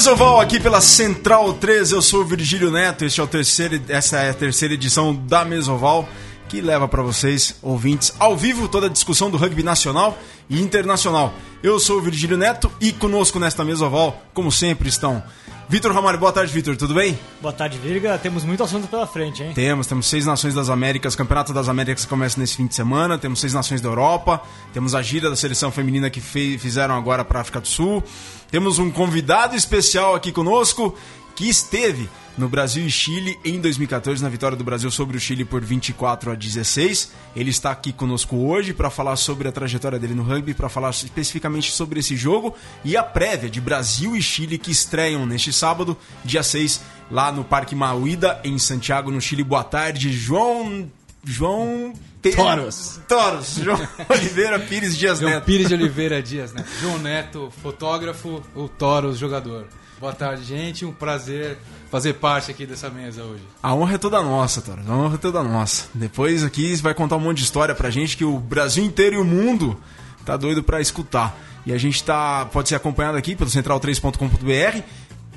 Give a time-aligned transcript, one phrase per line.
[0.00, 4.16] Mesoval aqui pela Central 3, eu sou o Virgílio Neto, este é o terceiro, essa
[4.16, 6.08] é a terceira edição da Mesoval,
[6.48, 11.34] que leva para vocês, ouvintes, ao vivo toda a discussão do rugby nacional e internacional.
[11.62, 15.22] Eu sou o Virgílio Neto e conosco nesta Mesoval, como sempre, estão
[15.70, 16.18] Vitor Ramalho.
[16.18, 17.16] Boa tarde, Vitor, tudo bem?
[17.40, 18.18] Boa tarde, Virga.
[18.18, 19.52] Temos muito assunto pela frente, hein?
[19.54, 23.38] Temos, temos seis nações das Américas, Campeonato das Américas começa nesse fim de semana, temos
[23.38, 27.38] seis nações da Europa, temos a gira da seleção feminina que fez, fizeram agora para
[27.38, 28.02] a África do Sul.
[28.50, 30.92] Temos um convidado especial aqui conosco
[31.36, 35.44] que esteve no Brasil e Chile em 2014, na vitória do Brasil sobre o Chile
[35.44, 37.12] por 24 a 16.
[37.34, 40.90] Ele está aqui conosco hoje para falar sobre a trajetória dele no rugby, para falar
[40.90, 42.54] especificamente sobre esse jogo
[42.84, 46.80] e a prévia de Brasil e Chile que estreiam neste sábado, dia 6,
[47.10, 49.44] lá no Parque Mauída, em Santiago, no Chile.
[49.44, 50.90] Boa tarde, João.
[51.24, 51.92] João.
[52.22, 52.34] Pe...
[52.34, 53.00] Toros.
[53.08, 53.56] Toros.
[53.56, 55.44] João Oliveira Pires Dias João Neto.
[55.44, 56.68] Pires de Oliveira Dias Neto.
[56.80, 59.66] João Neto, fotógrafo, o Toros, jogador.
[60.00, 60.86] Boa tarde, gente.
[60.86, 61.58] Um prazer
[61.90, 63.42] fazer parte aqui dessa mesa hoje.
[63.62, 64.88] A honra é toda nossa, Toros.
[64.88, 65.88] A honra é toda nossa.
[65.92, 69.16] Depois aqui você vai contar um monte de história pra gente que o Brasil inteiro
[69.16, 69.78] e o mundo
[70.24, 71.38] tá doido pra escutar.
[71.66, 74.80] E a gente tá, pode ser acompanhado aqui pelo central3.com.br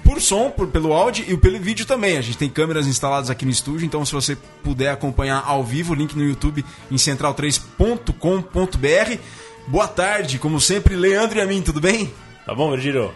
[0.01, 2.17] por som, por, pelo áudio e pelo vídeo também.
[2.17, 5.93] A gente tem câmeras instaladas aqui no estúdio, então se você puder acompanhar ao vivo,
[5.93, 9.17] link no YouTube em central3.com.br.
[9.67, 12.13] Boa tarde, como sempre, Leandro e a mim, tudo bem?
[12.45, 13.13] Tá bom, Virgílio?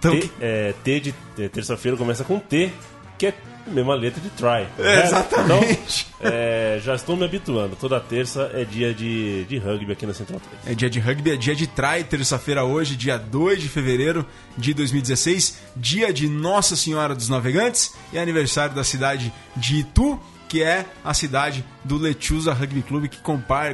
[0.00, 2.72] Então, T, é, T de é, terça-feira começa com T,
[3.18, 3.34] que é
[3.66, 4.66] a mesma letra de try.
[4.78, 6.06] É, exatamente.
[6.18, 7.76] Então, é, já estou me habituando.
[7.76, 10.72] Toda terça é dia de, de rugby aqui na Central 3.
[10.72, 14.24] É dia de rugby, é dia de try, terça-feira hoje, dia 2 de fevereiro
[14.56, 20.62] de 2016, dia de Nossa Senhora dos Navegantes e aniversário da cidade de Itu, que
[20.62, 23.18] é a cidade do Lechuza Rugby Clube, que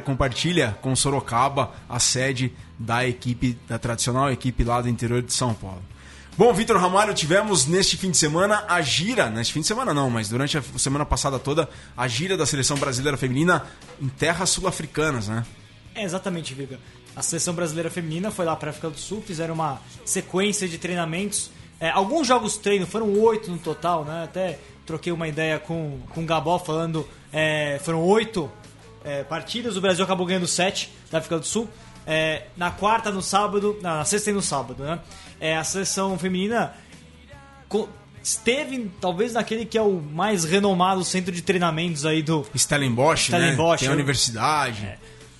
[0.03, 5.53] compartilha com Sorocaba a sede da equipe, da tradicional equipe lá do interior de São
[5.53, 5.81] Paulo.
[6.37, 10.07] Bom, Vitor Ramalho, tivemos neste fim de semana a gira, neste fim de semana não,
[10.07, 11.67] mas durante a semana passada toda,
[11.97, 13.65] a gira da seleção brasileira feminina
[13.99, 15.43] em terras sul-africanas, né?
[15.95, 16.79] É, exatamente, Viga.
[17.15, 20.77] A seleção brasileira feminina foi lá para a África do Sul, fizeram uma sequência de
[20.77, 21.49] treinamentos.
[21.79, 24.25] É, alguns jogos treino, foram oito no total, né?
[24.25, 28.47] Até troquei uma ideia com, com o Gabó falando, é, foram oito
[29.03, 31.67] é, partidas, o Brasil acabou ganhando sete da África do Sul.
[32.05, 34.99] É, na quarta, no sábado, na sexta e no sábado, né?
[35.39, 36.73] É, a seleção feminina
[38.23, 43.81] esteve talvez naquele que é o mais renomado centro de treinamentos aí do Stellenbosch, Stellenbosch
[43.83, 43.87] né?
[43.87, 44.85] Tem a universidade.
[44.85, 44.97] É.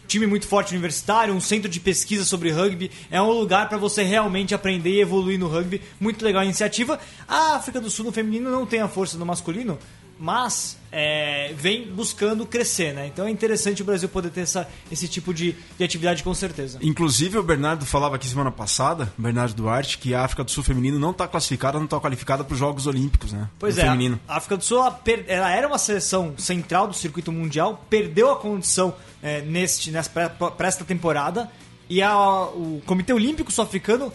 [0.07, 4.03] Time muito forte universitário, um centro de pesquisa sobre rugby, é um lugar para você
[4.03, 5.81] realmente aprender e evoluir no rugby.
[5.99, 6.97] Muito legal a iniciativa.
[7.27, 9.77] A África do Sul no feminino não tem a força do masculino,
[10.19, 13.07] mas é, vem buscando crescer, né?
[13.07, 16.79] Então é interessante o Brasil poder ter essa, esse tipo de, de atividade com certeza.
[16.81, 20.97] Inclusive o Bernardo falava aqui semana passada, Bernardo Duarte, que a África do Sul feminino
[20.97, 23.49] não está classificada, não está qualificada para os Jogos Olímpicos, né?
[23.59, 24.19] Pois do é, feminino.
[24.27, 28.35] a África do Sul ela, ela, era uma seleção central do circuito mundial, perdeu a
[28.37, 31.49] condição é, neste, para esta temporada
[31.89, 34.11] e a, o Comitê Olímpico Sul-Africano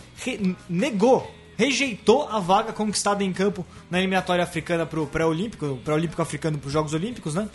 [0.69, 6.59] negou rejeitou a vaga conquistada em campo na eliminatória africana para o pré-olímpico, pré-olímpico africano
[6.59, 7.49] para os Jogos Olímpicos, né?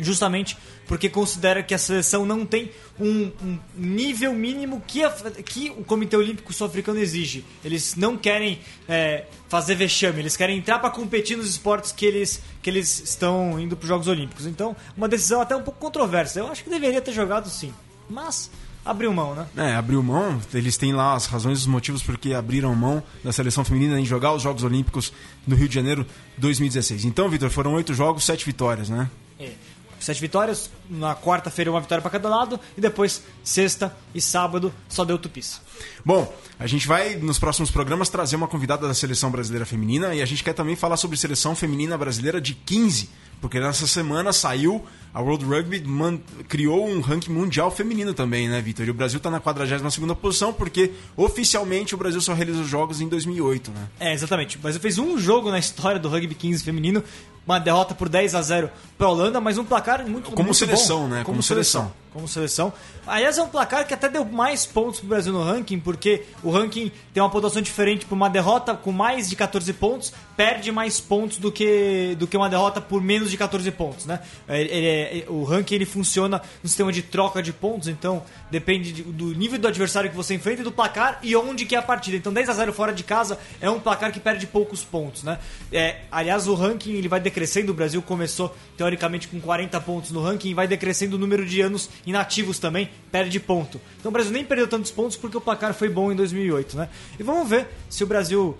[0.00, 0.56] Justamente
[0.86, 5.10] porque considera que a seleção não tem um, um nível mínimo que, a,
[5.44, 7.44] que o Comitê Olímpico Sul-Africano exige.
[7.64, 12.40] Eles não querem é, fazer vexame, eles querem entrar para competir nos esportes que eles,
[12.62, 14.46] que eles estão indo para os Jogos Olímpicos.
[14.46, 16.38] Então, uma decisão até um pouco controversa.
[16.38, 17.74] Eu acho que deveria ter jogado sim.
[18.08, 18.50] Mas
[18.88, 19.46] abriu mão, né?
[19.56, 20.40] É, abriu mão.
[20.54, 24.04] Eles têm lá as razões os motivos por que abriram mão da seleção feminina em
[24.04, 25.12] jogar os Jogos Olímpicos
[25.46, 26.06] no Rio de Janeiro
[26.38, 27.04] 2016.
[27.04, 29.10] Então, Vitor, foram oito jogos, sete vitórias, né?
[29.38, 29.52] É.
[30.00, 35.04] Sete vitórias, na quarta-feira uma vitória para cada lado, e depois sexta e sábado só
[35.04, 35.60] deu tupis.
[36.04, 40.22] Bom, a gente vai nos próximos programas trazer uma convidada da seleção brasileira feminina e
[40.22, 43.10] a gente quer também falar sobre seleção feminina brasileira de 15,
[43.40, 46.18] porque nessa semana saiu a World Rugby man,
[46.48, 48.86] criou um ranking mundial feminino também, né, Vitor?
[48.86, 53.08] E o Brasil está na 42 posição porque oficialmente o Brasil só realizou jogos em
[53.08, 53.88] 2008, né?
[53.98, 54.56] É, exatamente.
[54.56, 57.02] O Brasil fez um jogo na história do rugby 15 feminino,
[57.48, 60.56] uma derrota por 10 a 0 para a Holanda, mas um placar muito Como muito
[60.56, 61.08] seleção, bom.
[61.08, 61.16] né?
[61.18, 61.82] Como, Como seleção.
[61.82, 62.08] seleção.
[62.12, 62.72] Como seleção.
[63.06, 66.24] Aliás, é um placar que até deu mais pontos para o Brasil no ranking, porque
[66.42, 70.72] o ranking tem uma pontuação diferente por uma derrota com mais de 14 pontos, perde
[70.72, 74.20] mais pontos do que, do que uma derrota por menos de 14 pontos, né?
[74.48, 79.02] Ele, ele, o ranking ele funciona no sistema de troca de pontos, então depende de,
[79.02, 81.82] do nível do adversário que você enfrenta e do placar e onde que é a
[81.82, 82.16] partida.
[82.16, 85.38] Então 10 a 0 fora de casa é um placar que perde poucos pontos, né?
[85.72, 90.20] É, aliás, o ranking ele vai decrescendo, o Brasil começou teoricamente com 40 pontos no
[90.20, 93.80] ranking e vai decrescendo o número de anos inativos também, perde ponto.
[93.98, 96.88] Então o Brasil nem perdeu tantos pontos porque o placar foi bom em 2008, né?
[97.18, 98.56] E vamos ver se o Brasil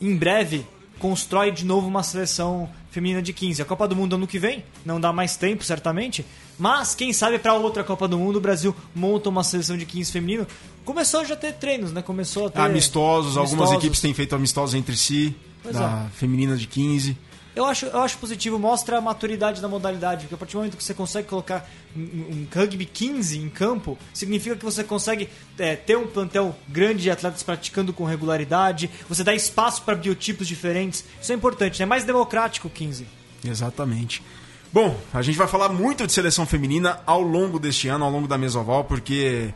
[0.00, 0.64] em breve
[1.00, 3.60] constrói de novo uma seleção feminina de 15.
[3.60, 6.24] A Copa do Mundo ano que vem, não dá mais tempo, certamente.
[6.58, 10.12] Mas, quem sabe, para outra Copa do Mundo, o Brasil monta uma seleção de 15
[10.12, 10.46] feminino.
[10.84, 12.00] Começou já a ter treinos, né?
[12.00, 12.60] Começou a ter.
[12.60, 13.74] Amistosos, algumas amistosos.
[13.74, 17.25] equipes têm feito amistosos entre si, Pois da feminina de 15.
[17.56, 20.76] Eu acho, eu acho positivo, mostra a maturidade da modalidade, porque a partir do momento
[20.76, 21.66] que você consegue colocar
[21.96, 25.26] um, rugby 15 em campo, significa que você consegue
[25.58, 30.46] é, ter um plantel grande de atletas praticando com regularidade, você dá espaço para biotipos
[30.46, 31.02] diferentes.
[31.18, 33.06] Isso é importante, é mais democrático o 15.
[33.42, 34.22] Exatamente.
[34.70, 38.28] Bom, a gente vai falar muito de seleção feminina ao longo deste ano, ao longo
[38.28, 39.54] da Mesoval, porque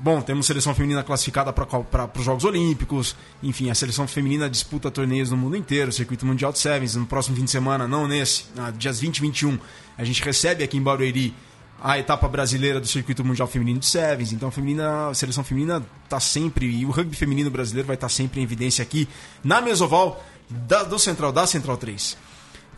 [0.00, 3.16] Bom, temos seleção feminina classificada para os Jogos Olímpicos.
[3.42, 6.94] Enfim, a seleção feminina disputa torneios no mundo inteiro, circuito mundial de sevens.
[6.94, 8.44] No próximo fim de semana, não nesse,
[8.76, 9.58] dias 20 e 21,
[9.96, 11.34] a gente recebe aqui em Barueri
[11.82, 14.32] a etapa brasileira do circuito mundial feminino de sevens.
[14.32, 18.06] Então, a, feminina, a seleção feminina está sempre e o rugby feminino brasileiro vai estar
[18.06, 19.08] tá sempre em evidência aqui
[19.42, 22.16] na Mesoval da, do Central da Central 3.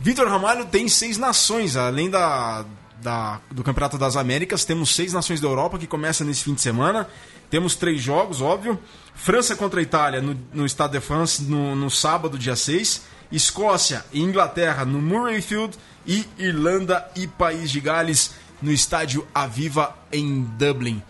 [0.01, 2.65] Vitor Ramalho tem seis nações, além da
[3.03, 4.65] da, do Campeonato das Américas.
[4.65, 7.09] Temos seis nações da Europa que começa nesse fim de semana.
[7.51, 8.79] Temos três jogos, óbvio.
[9.15, 13.03] França contra Itália no, no Stade de France no, no sábado, dia 6.
[13.33, 15.77] Escócia e Inglaterra no Murrayfield.
[16.07, 18.33] E Irlanda e País de Gales
[18.63, 21.03] no estádio Aviva em Dublin.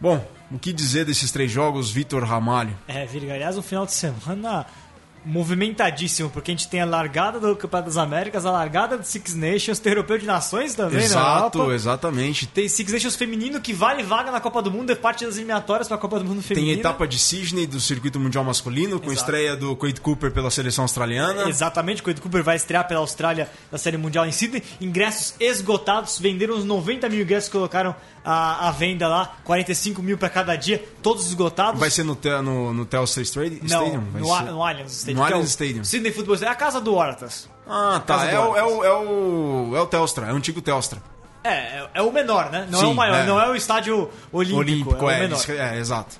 [0.00, 2.76] Bom, o que dizer desses três jogos, Vitor Ramalho?
[2.86, 4.66] É, Virga, aliás, um final de semana
[5.26, 9.34] movimentadíssimo, porque a gente tem a largada do Campeonato das Américas, a largada do Six
[9.34, 11.74] Nations, tem Europeu de Nações também, Exato, na Europa.
[11.74, 12.46] exatamente.
[12.46, 15.88] Tem Six Nations feminino que vale vaga na Copa do Mundo, é parte das eliminatórias
[15.88, 16.74] para a Copa do Mundo feminina.
[16.74, 19.20] Tem etapa de Sydney do Circuito Mundial Masculino, com Exato.
[19.20, 21.48] estreia do Quade Cooper pela seleção australiana.
[21.48, 24.62] Exatamente, o Quade Cooper vai estrear pela Austrália na Série Mundial em Sydney.
[24.80, 27.96] Ingressos esgotados, venderam uns 90 mil ingressos que colocaram
[28.26, 31.78] a, a venda lá, 45 mil para cada dia, todos esgotados.
[31.78, 33.60] Vai ser no, no, no Telstra Stadium?
[33.62, 34.42] Não, no, ser...
[34.42, 35.16] no Allianz Stadium.
[35.16, 35.84] No é o Allianz Stadium.
[35.84, 37.48] Sydney Football Stadium, é a casa do Hortas.
[37.68, 38.26] Ah, tá.
[38.26, 41.00] É o, é, o, é, o, é o Telstra, é o antigo Telstra.
[41.44, 42.66] É, é, é o menor, né?
[42.68, 43.26] Não é Sim, o maior, é.
[43.26, 45.36] não é o estádio olímpico, Olímpico, é o é, menor.
[45.36, 46.16] isso- é, exato.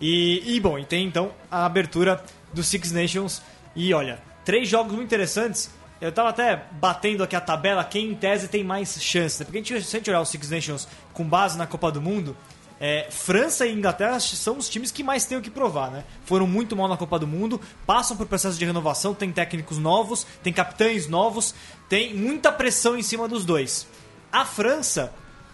[0.00, 2.24] E, e, bom, e tem então a abertura
[2.54, 3.42] do Six Nations.
[3.76, 5.70] E olha, três jogos muito interessantes.
[6.00, 9.38] Eu tava até batendo aqui a tabela, quem em tese tem mais chances.
[9.40, 9.44] né?
[9.44, 12.00] Porque a gente, se a gente olhar o Six Nations com base na Copa do
[12.00, 12.34] Mundo,
[12.80, 16.02] é, França e Inglaterra são os times que mais têm o que provar, né?
[16.24, 20.26] Foram muito mal na Copa do Mundo, passam por processo de renovação, tem técnicos novos,
[20.42, 21.54] tem capitães novos,
[21.90, 23.86] tem muita pressão em cima dos dois.
[24.32, 25.12] A França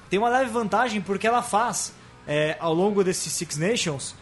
[0.08, 1.92] tem uma leve vantagem porque ela faz,
[2.28, 4.14] é, ao longo desses Six Nations,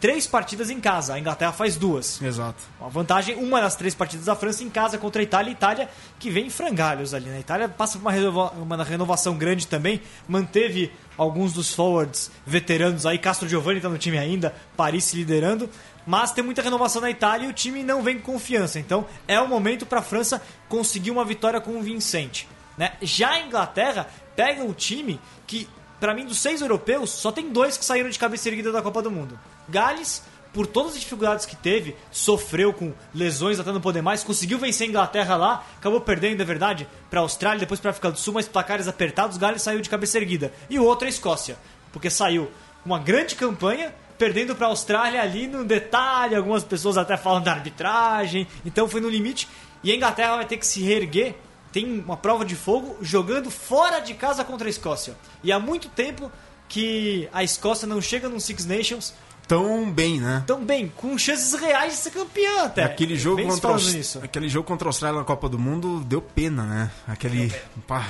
[0.00, 1.14] três partidas em casa.
[1.14, 2.20] A Inglaterra faz duas.
[2.20, 2.62] Exato.
[2.80, 5.50] Uma vantagem, uma das três partidas da França em casa contra a Itália.
[5.50, 5.88] Itália
[6.18, 7.36] que vem em frangalhos ali, né?
[7.36, 10.00] A Itália passa por uma, uma renovação grande também.
[10.26, 13.18] Manteve alguns dos forwards veteranos aí.
[13.18, 14.54] Castro Giovanni tá no time ainda.
[14.76, 15.68] Paris se liderando.
[16.06, 18.78] Mas tem muita renovação na Itália e o time não vem com confiança.
[18.78, 22.48] Então é o momento para a França conseguir uma vitória convincente.
[22.76, 22.92] Né?
[23.00, 25.68] Já a Inglaterra pega um time que,
[26.04, 29.00] para mim, dos seis europeus, só tem dois que saíram de cabeça erguida da Copa
[29.00, 29.40] do Mundo.
[29.66, 30.22] Gales,
[30.52, 34.86] por todas as dificuldades que teve, sofreu com lesões até não poder mais, conseguiu vencer
[34.86, 38.46] a Inglaterra lá, acabou perdendo, é verdade, para Austrália, depois para África do Sul, mas
[38.46, 40.52] placares apertados, Gales saiu de cabeça erguida.
[40.68, 41.56] E o outro é a Escócia,
[41.90, 42.50] porque saiu
[42.84, 48.46] uma grande campanha, perdendo para Austrália ali no detalhe, algumas pessoas até falam da arbitragem,
[48.62, 49.48] então foi no limite.
[49.82, 51.34] E a Inglaterra vai ter que se reerguer,
[51.74, 55.16] tem uma prova de fogo, jogando fora de casa contra a Escócia.
[55.42, 56.30] E há muito tempo
[56.68, 59.12] que a Escócia não chega num Six Nations
[59.48, 60.42] Tão bem, né?
[60.46, 62.84] tão bem, com chances reais de ser campeã até.
[62.84, 66.64] Aquele jogo, se contra aquele jogo contra a Austrália na Copa do Mundo deu pena,
[66.64, 66.90] né?
[67.06, 67.52] Aquele.
[67.86, 68.08] Pá,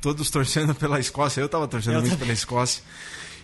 [0.00, 1.40] todos torcendo pela Escócia.
[1.40, 2.26] Eu tava torcendo Eu muito também.
[2.26, 2.82] pela Escócia.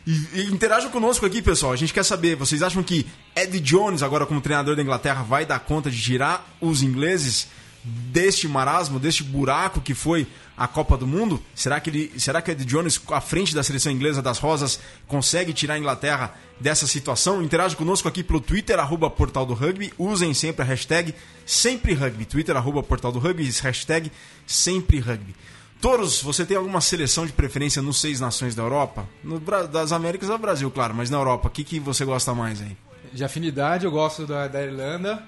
[0.05, 1.71] E, e interajam conosco aqui, pessoal.
[1.73, 5.47] A gente quer saber, vocês acham que Ed Jones, agora como treinador da Inglaterra, vai
[5.47, 7.47] dar conta de tirar os ingleses
[7.85, 10.27] deste marasmo, deste buraco que foi
[10.57, 11.43] a Copa do Mundo?
[11.55, 15.53] Será que, ele, será que Ed Jones, à frente da seleção inglesa das Rosas, consegue
[15.53, 17.43] tirar a Inglaterra dessa situação?
[17.43, 19.93] Interage conosco aqui pelo Twitter, arroba Portal do Rugby.
[19.99, 21.15] Usem sempre a hashtag
[21.45, 22.25] Sempre Rugby.
[22.25, 24.11] Twitter, arroba Portal do Rugby, hashtag
[24.47, 25.35] Sempre Rugby.
[25.81, 29.07] Toros, você tem alguma seleção de preferência nos seis nações da Europa?
[29.23, 32.33] No, das Américas é o Brasil, claro, mas na Europa, o que, que você gosta
[32.33, 32.75] mais aí?
[33.13, 35.23] De afinidade, eu gosto da, da Irlanda,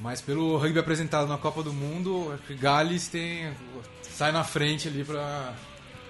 [0.00, 3.50] mas pelo rugby apresentado na Copa do Mundo, acho que Gales tem
[4.16, 5.52] sai na frente ali pra,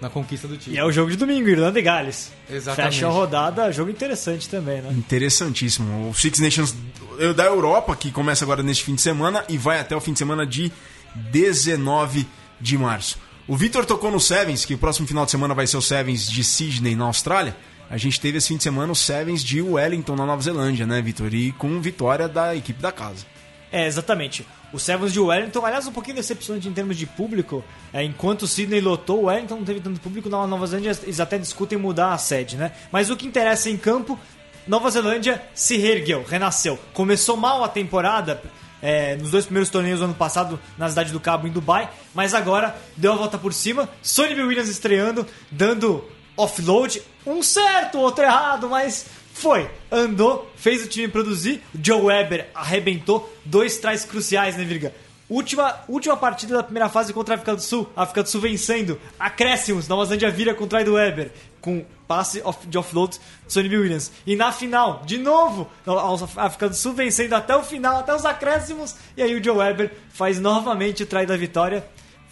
[0.00, 0.76] na conquista do time.
[0.76, 2.32] E é o jogo de domingo, Irlanda e Gales.
[2.50, 2.94] Exatamente.
[2.96, 4.90] Fecha a rodada, jogo interessante também, né?
[4.92, 6.10] Interessantíssimo.
[6.10, 6.74] O Six Nations
[7.18, 10.12] eu- da Europa, que começa agora neste fim de semana e vai até o fim
[10.12, 10.70] de semana de
[11.14, 12.26] 19
[12.60, 13.18] de março.
[13.46, 16.28] O Vitor tocou no Sevens, que o próximo final de semana vai ser o Sevens
[16.30, 17.54] de Sydney, na Austrália.
[17.90, 21.00] a gente teve esse fim de semana o Sevens de Wellington na Nova Zelândia, né,
[21.02, 21.32] Vitor?
[21.34, 23.26] E com vitória da equipe da casa.
[23.74, 24.46] É, exatamente.
[24.72, 27.64] O Sevens de Wellington, aliás, um pouquinho decepcionante em termos de público.
[27.92, 30.28] É, enquanto o Sydney lotou, o Wellington não teve tanto público.
[30.28, 32.70] Na Nova Zelândia, eles até discutem mudar a sede, né?
[32.92, 34.16] Mas o que interessa em campo,
[34.64, 36.78] Nova Zelândia se reergueu, renasceu.
[36.92, 38.40] Começou mal a temporada,
[38.80, 42.32] é, nos dois primeiros torneios do ano passado na cidade do Cabo, em Dubai, mas
[42.32, 43.88] agora deu a volta por cima.
[44.00, 49.68] Sonny Williams estreando, dando offload, um certo, outro errado, mas foi.
[49.90, 51.60] Andou, fez o time produzir.
[51.82, 53.30] Joe Weber arrebentou.
[53.44, 54.94] Dois trás cruciais, né, Virga?
[55.28, 57.90] Última, última partida da primeira fase contra a África do Sul.
[57.96, 58.98] A África do Sul vencendo.
[59.18, 59.88] Acréscimos.
[59.88, 61.32] Nova Zelândia vira contra o Weber.
[61.60, 64.12] Com passe off, de offload de Sonny Williams.
[64.24, 68.24] E na final, de novo, a África do Sul vencendo até o final, até os
[68.24, 68.94] acréscimos.
[69.16, 71.84] E aí o Joe Weber faz novamente o try da vitória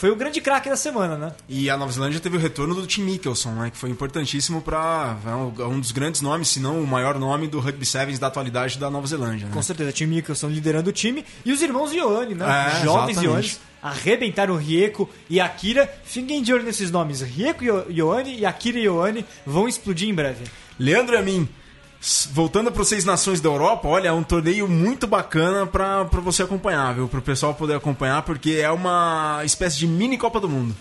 [0.03, 1.33] foi o grande craque da semana, né?
[1.49, 3.71] E a Nova Zelândia teve o retorno do Tim Mickelson, né?
[3.71, 5.17] Que foi importantíssimo para
[5.61, 8.81] é um dos grandes nomes, se não o maior nome do Rugby Sevens da atualidade
[8.81, 9.47] da Nova Zelândia.
[9.47, 9.53] Né?
[9.55, 12.45] Com certeza, Tim Mickelson liderando o time e os irmãos Ioane, né?
[12.81, 15.89] É, Jovens Ioane arrebentaram o Rieko e Akira.
[16.03, 17.21] Fiquem de olho nesses nomes.
[17.21, 20.47] Rieko Ioane e Akira Ioane vão explodir em breve.
[20.81, 21.49] Leandro Amin,
[22.33, 26.43] voltando para os Seis Nações da Europa, olha, é um torneio muito bacana para você
[26.43, 27.09] acompanhar, viu?
[27.09, 30.75] Para o pessoal poder acompanhar, porque é uma espécie de mini Copa do Mundo.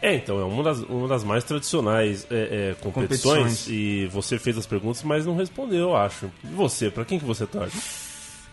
[0.00, 4.38] É, então, é uma das, uma das mais tradicionais é, é, competições, competições, e você
[4.38, 6.30] fez as perguntas, mas não respondeu, eu acho.
[6.44, 8.07] E você, para quem que você torce?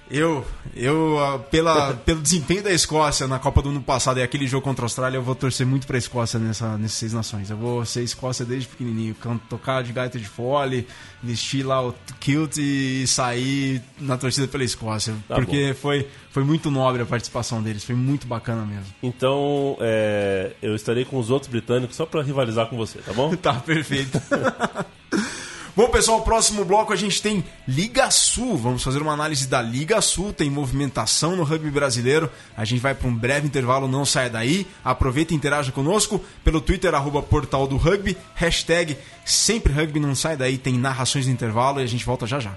[0.09, 0.45] Eu,
[0.75, 4.63] eu ah, pela, pelo desempenho da Escócia na Copa do ano passado e aquele jogo
[4.63, 7.50] contra a Austrália, eu vou torcer muito pra Escócia nessa, nessas seis nações.
[7.50, 9.15] Eu vou ser Escócia desde pequenininho,
[9.50, 10.88] tocar de gaita de fole,
[11.21, 15.15] vestir lá o kilt e sair na torcida pela Escócia.
[15.27, 18.93] Tá porque foi, foi muito nobre a participação deles, foi muito bacana mesmo.
[19.01, 23.35] Então, é, eu estarei com os outros britânicos só pra rivalizar com você, tá bom?
[23.38, 24.21] tá, perfeito.
[25.75, 28.58] Bom, pessoal, próximo bloco a gente tem Liga Sul.
[28.58, 30.32] Vamos fazer uma análise da Liga Sul.
[30.32, 32.32] Tem movimentação no rugby brasileiro.
[32.55, 34.65] A gente vai para um breve intervalo, não saia daí.
[34.86, 40.38] Aproveita e interaja conosco pelo Twitter, arroba portal do rugby, hashtag sempre rugby, não sai
[40.38, 40.58] daí.
[40.58, 42.53] Tem narrações no intervalo e a gente volta já já.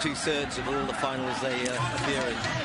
[0.00, 2.60] Two thirds of all the finals they uh, appear in.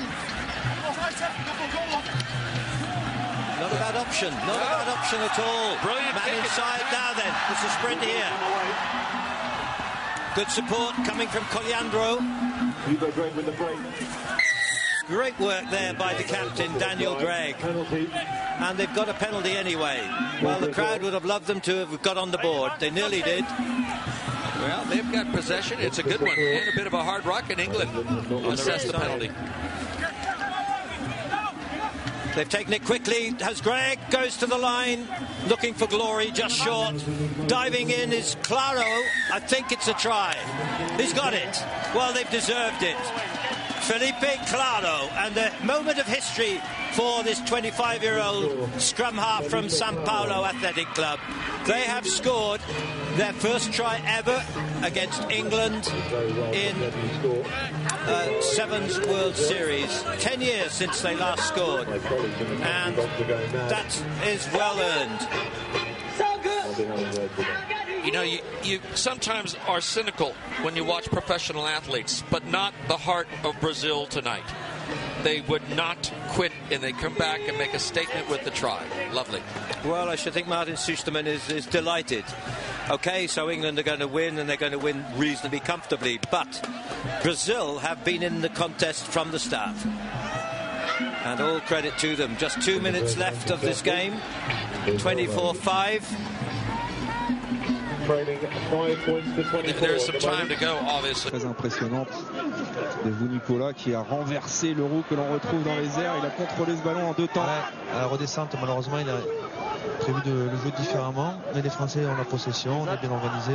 [3.66, 4.32] Not a bad option.
[4.32, 5.76] Not a bad option at all.
[5.82, 6.14] Brilliant.
[6.14, 7.34] Man inside now then.
[7.50, 8.30] It's a sprint here.
[10.36, 12.22] Good support coming from Coliandro.
[12.88, 13.78] You go great with the break.
[15.08, 17.56] Great work there by the captain, Daniel Gregg.
[17.64, 20.00] And they've got a penalty anyway.
[20.44, 22.74] Well, the crowd would have loved them to have got on the board.
[22.78, 23.46] They nearly did.
[23.50, 25.80] Well, they've got possession.
[25.80, 26.38] It's a good one.
[26.38, 27.90] And a bit of a hard rock in England.
[28.46, 29.32] Assess the penalty.
[32.36, 33.30] They've taken it quickly.
[33.40, 35.08] Has Greg goes to the line,
[35.48, 37.02] looking for glory, just short.
[37.48, 38.84] Diving in is Claro.
[39.32, 40.36] I think it's a try.
[40.98, 41.64] He's got it.
[41.96, 42.98] Well, they've deserved it.
[43.86, 46.60] Felipe Claro, and the moment of history
[46.94, 51.20] for this 25 year old scrum half from Sao Paulo Athletic Club.
[51.66, 52.62] They have scored
[53.16, 54.44] their first try ever
[54.84, 55.88] against England
[56.52, 56.76] in
[58.08, 60.04] uh, Sevens World Series.
[60.20, 61.88] Ten years since they last scored.
[61.88, 62.96] And
[63.70, 65.28] that is well earned.
[68.06, 72.98] You know, you, you sometimes are cynical when you watch professional athletes, but not the
[72.98, 74.44] heart of Brazil tonight
[75.24, 78.84] they would not quit and they come back and make a statement with the try.
[79.12, 79.42] Lovely.
[79.84, 82.24] Well, I should think Martin Susterman is, is delighted.
[82.92, 86.70] Okay, so England are going to win and they're going to win reasonably comfortably, but
[87.26, 89.76] Brazil have been in the contest from the start.
[91.26, 92.38] And all credit to them.
[92.38, 94.14] Just two minutes left of this game.
[95.00, 96.18] 24 5.
[99.80, 101.32] There's some time to go, obviously.
[101.32, 102.12] Très impressionnante
[103.04, 106.14] de vous, Nicolas, qui a renversé le roue que l'on retrouve dans les airs.
[106.20, 107.42] Il a contrôlé ce ballon en deux temps.
[107.42, 109.18] Ouais, à la redescente, malheureusement, il a
[110.02, 111.34] prévu de le jouer différemment.
[111.56, 113.54] Mais les Français ont la possession, on est bien organisé.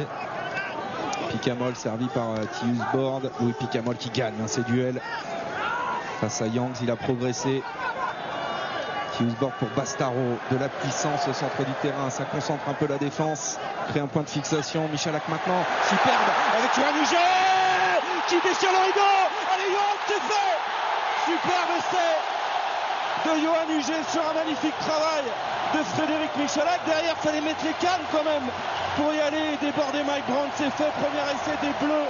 [1.31, 3.31] Picamol servi par euh, Tius Board.
[3.41, 5.01] Louis Picamol qui gagne hein, ses duels
[6.21, 6.75] face à Yangs.
[6.83, 7.63] Il a progressé.
[9.17, 10.39] Tius-Board pour Bastaro.
[10.51, 12.11] De la puissance au centre du terrain.
[12.11, 13.59] Ça concentre un peu la défense
[13.89, 14.89] crée un point de fixation.
[14.89, 17.17] Michalak maintenant, superbe avec Huget
[18.29, 19.01] qui déchire le rideau.
[19.53, 22.40] Allez Johan, c'est fait Superbe essai
[23.25, 25.25] de Johan Huget sur un magnifique travail
[25.75, 26.81] de Frédéric Michalak.
[26.87, 28.47] Derrière, il fallait mettre les cannes quand même
[28.97, 30.49] pour y aller déborder Mike Brown.
[30.57, 32.09] C'est fait, premier essai des Bleus.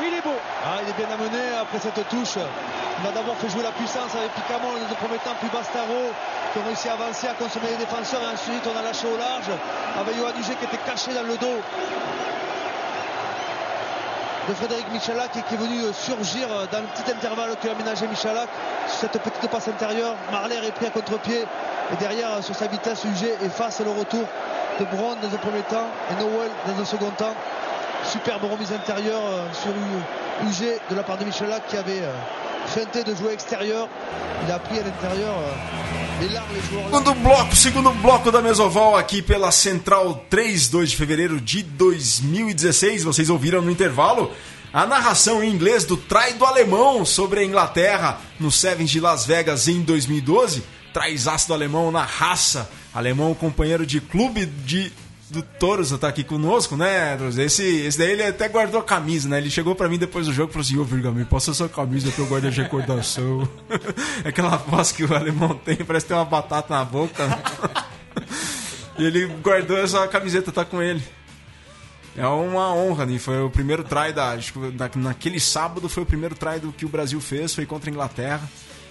[0.00, 0.36] Et il est beau.
[0.64, 4.14] Ah, il est bien amené après cette touche On a d'abord fait jouer la puissance
[4.16, 6.12] avec Picamol dans un premier temps, puis Bastaro
[6.52, 8.20] qui ont réussi à avancer, à consommer les défenseurs.
[8.24, 9.52] Et ensuite, on a lâché au large
[10.00, 11.60] avec Johan Huget qui était caché dans le dos
[14.48, 18.06] de Frédéric Michalak qui, qui est venu surgir dans le petit intervalle que a aménagé
[18.08, 18.48] Michalak
[18.86, 20.14] cette petite passe intérieure.
[20.30, 21.42] Marler est pris à contre-pied
[21.92, 24.24] et derrière sur sa vitesse UG efface le retour
[24.80, 27.34] de Brown dans un premier temps et Noël dans un second temps.
[28.04, 29.22] Superbe remise intérieure
[29.52, 32.02] sur UG de la part de Michalak qui avait
[32.66, 33.88] feinté de jouer extérieur.
[34.44, 35.36] Il a à l'intérieur
[36.20, 36.90] e joueurs.
[36.90, 43.04] Segundo bloco, segundo bloco da Mesoval aqui pela Central 3, 2 de fevereiro de 2016.
[43.04, 44.30] Vocês ouviram no intervalo
[44.72, 49.26] a narração em inglês do trai do alemão sobre a Inglaterra no Sevens de Las
[49.26, 50.62] Vegas em 2012.
[50.92, 52.70] Traz ácido alemão na raça.
[52.94, 54.92] Alemão, companheiro de clube de
[55.32, 59.38] do Toros tá aqui conosco, né, Esse, esse daí ele até guardou a camisa, né?
[59.38, 62.12] Ele chegou pra mim depois do jogo e falou assim: Ô, Virgami, possa sua camisa
[62.12, 63.48] que eu guardo de recordação.
[64.24, 67.26] Aquela voz que o alemão tem, parece ter uma batata na boca.
[67.26, 67.42] Né?
[68.98, 71.02] e ele guardou essa camiseta, tá com ele.
[72.14, 73.18] É uma honra, né?
[73.18, 74.36] Foi o primeiro try da.
[74.96, 78.50] Naquele sábado foi o primeiro try do que o Brasil fez, foi contra a Inglaterra.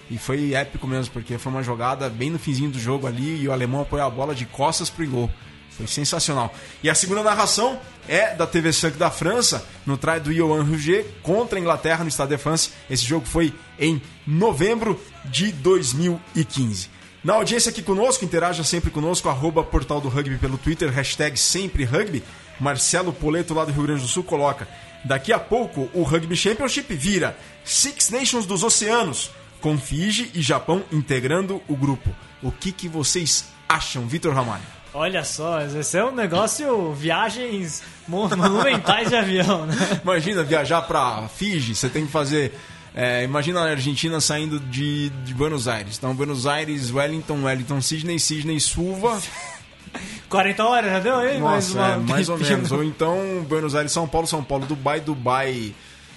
[0.09, 3.47] E foi épico mesmo, porque foi uma jogada bem no finzinho do jogo ali e
[3.47, 5.31] o alemão apoiou a bola de costas pro gol.
[5.77, 6.53] Foi sensacional.
[6.83, 11.05] E a segunda narração é da TV 5 da França, no try do Johan Rouget
[11.23, 12.71] contra a Inglaterra no Stade de France.
[12.89, 16.89] Esse jogo foi em novembro de 2015.
[17.23, 21.83] Na audiência aqui conosco, interaja sempre conosco, arroba Portal do Rugby pelo Twitter, hashtag sempre
[21.83, 22.23] rugby.
[22.59, 24.67] Marcelo Poleto, lá do Rio Grande do Sul, coloca:
[25.05, 30.83] Daqui a pouco o Rugby Championship vira Six Nations dos Oceanos, com Fiji e Japão
[30.91, 32.09] integrando o grupo.
[32.41, 34.80] O que, que vocês acham, Vitor Ramalho?
[34.93, 39.75] Olha só, esse é um negócio, viagens monumentais de avião, né?
[40.03, 42.53] Imagina viajar para Fiji, você tem que fazer.
[42.93, 45.97] É, imagina a Argentina saindo de, de Buenos Aires.
[45.97, 49.17] Então, Buenos Aires, Wellington, Wellington, Sydney, Sydney, Suva.
[50.29, 51.39] 40 horas já deu aí?
[51.39, 52.71] Nossa, mais, é, mais ou menos.
[52.71, 55.73] Ou então, Buenos Aires, São Paulo, São Paulo, Dubai, Dubai.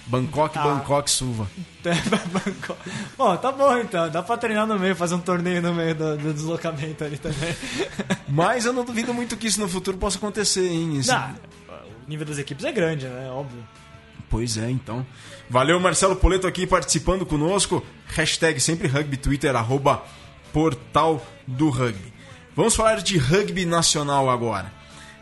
[0.07, 0.63] Bangkok, ah.
[0.63, 1.47] Bangkok, Suva.
[3.17, 4.09] bom, tá bom então.
[4.09, 7.55] Dá pra treinar no meio, fazer um torneio no meio do, do deslocamento ali também.
[8.29, 10.97] Mas eu não duvido muito que isso no futuro possa acontecer, hein?
[10.97, 11.11] Isso...
[11.11, 11.35] Não,
[12.05, 13.29] o nível das equipes é grande, né?
[13.31, 13.63] Óbvio.
[14.29, 15.05] Pois é, então.
[15.49, 17.83] Valeu, Marcelo Poleto aqui participando conosco.
[18.07, 20.03] Hashtag sempre rugby, Twitter, arroba
[20.51, 22.13] portal do rugby.
[22.55, 24.71] Vamos falar de rugby nacional agora.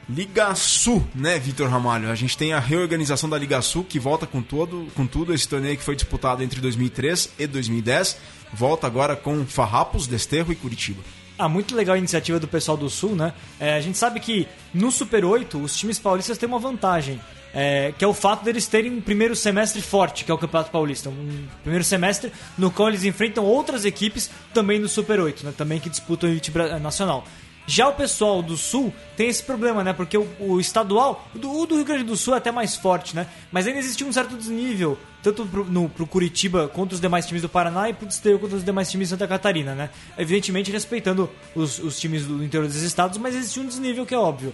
[0.09, 2.11] Liga Sul, né, Vitor Ramalho?
[2.11, 5.33] A gente tem a reorganização da Liga Sul que volta com, todo, com tudo.
[5.33, 8.17] Esse torneio que foi disputado entre 2003 e 2010
[8.53, 11.01] volta agora com Farrapos, Desterro e Curitiba.
[11.37, 13.33] Ah, muito legal a iniciativa do pessoal do Sul, né?
[13.59, 17.19] É, a gente sabe que no Super 8 os times paulistas têm uma vantagem.
[17.55, 20.71] É, que é o fato deles terem um primeiro semestre forte, que é o Campeonato
[20.71, 21.09] Paulista.
[21.09, 25.79] Um primeiro semestre no qual eles enfrentam outras equipes também no Super 8, né, também
[25.79, 27.23] que disputam o elite nacional.
[27.65, 29.93] Já o pessoal do Sul tem esse problema, né?
[29.93, 32.75] Porque o, o estadual, o do, o do, Rio Grande do Sul é até mais
[32.75, 33.27] forte, né?
[33.51, 37.41] Mas ainda existe um certo desnível, tanto pro, no, pro Curitiba contra os demais times
[37.41, 39.89] do Paraná e pro Desterro contra os demais times de Santa Catarina, né?
[40.17, 44.19] Evidentemente respeitando os, os times do interior dos estados, mas existe um desnível que é
[44.19, 44.53] óbvio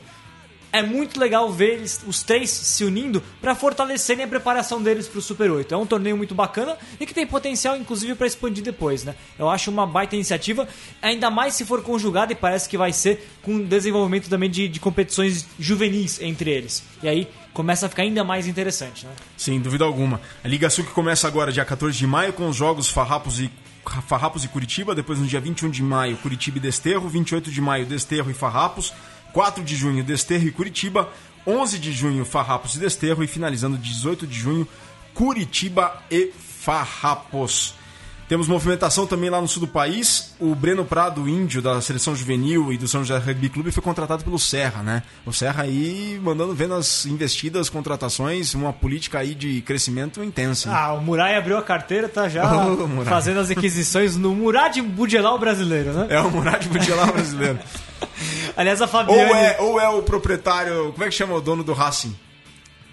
[0.71, 5.19] é muito legal ver eles, os três se unindo para fortalecerem a preparação deles para
[5.19, 5.73] o Super 8.
[5.73, 9.15] É um torneio muito bacana e que tem potencial, inclusive, para expandir depois, né?
[9.38, 10.67] Eu acho uma baita iniciativa,
[11.01, 14.79] ainda mais se for conjugada e parece que vai ser com desenvolvimento também de, de
[14.79, 16.84] competições juvenis entre eles.
[17.01, 19.12] E aí começa a ficar ainda mais interessante, né?
[19.36, 20.21] Sem dúvida alguma.
[20.43, 23.51] A Liga Sul que começa agora, dia 14 de maio, com os jogos Farrapos e
[24.08, 27.86] Farrapos e Curitiba, depois no dia 21 de maio, Curitiba e Desterro, 28 de maio,
[27.86, 28.93] Desterro e Farrapos,
[29.34, 31.12] 4 de junho, Desterro e Curitiba.
[31.46, 33.24] 11 de junho, Farrapos e Desterro.
[33.24, 34.68] E finalizando 18 de junho,
[35.13, 37.74] Curitiba e Farrapos.
[38.30, 40.36] Temos movimentação também lá no sul do país.
[40.39, 44.24] O Breno Prado, índio da seleção juvenil e do São José Rugby Clube, foi contratado
[44.24, 45.02] pelo Serra, né?
[45.26, 50.70] O Serra aí mandando ver nas investidas, contratações, uma política aí de crescimento intensa.
[50.72, 55.39] Ah, o Murai abriu a carteira, tá já oh, fazendo as aquisições no Murad Budielal
[55.39, 56.06] brasileiro, né?
[56.12, 57.58] É o Murad Budielal brasileiro.
[58.56, 59.22] Aliás, a Fabiane...
[59.24, 62.15] Ou é, ou é o proprietário, como é que chama o dono do Racing?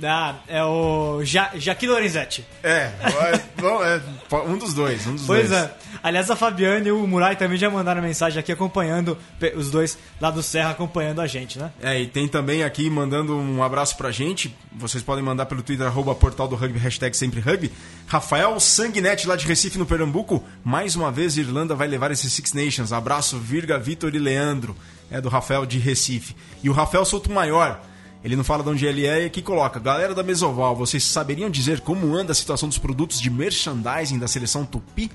[0.03, 2.45] Ah, é o ja Jaqui Lorenzetti.
[2.63, 5.63] É, é, é, um dos dois, um dos pois dois.
[5.63, 5.75] é.
[6.03, 9.17] Aliás, a Fabiane e o Murai também já mandaram mensagem aqui acompanhando,
[9.55, 11.71] os dois lá do Serra acompanhando a gente, né?
[11.83, 14.55] É, e tem também aqui mandando um abraço pra gente.
[14.73, 17.73] Vocês podem mandar pelo Twitter, arroba portal do rugby, hashtag sempre rugby.
[18.07, 20.45] Rafael Sanguinetti, lá de Recife, no Pernambuco.
[20.63, 22.93] Mais uma vez, Irlanda vai levar esses Six Nations.
[22.93, 24.77] Abraço, Virga, Vitor e Leandro.
[25.11, 26.37] É do Rafael de Recife.
[26.63, 27.81] E o Rafael Souto Maior
[28.27, 31.49] Ele não fala de onde ele é e aqui coloca: Galera da Mesoval, vocês saberiam
[31.49, 35.13] dizer como anda a situação dos produtos de merchandising da seleção Tupi?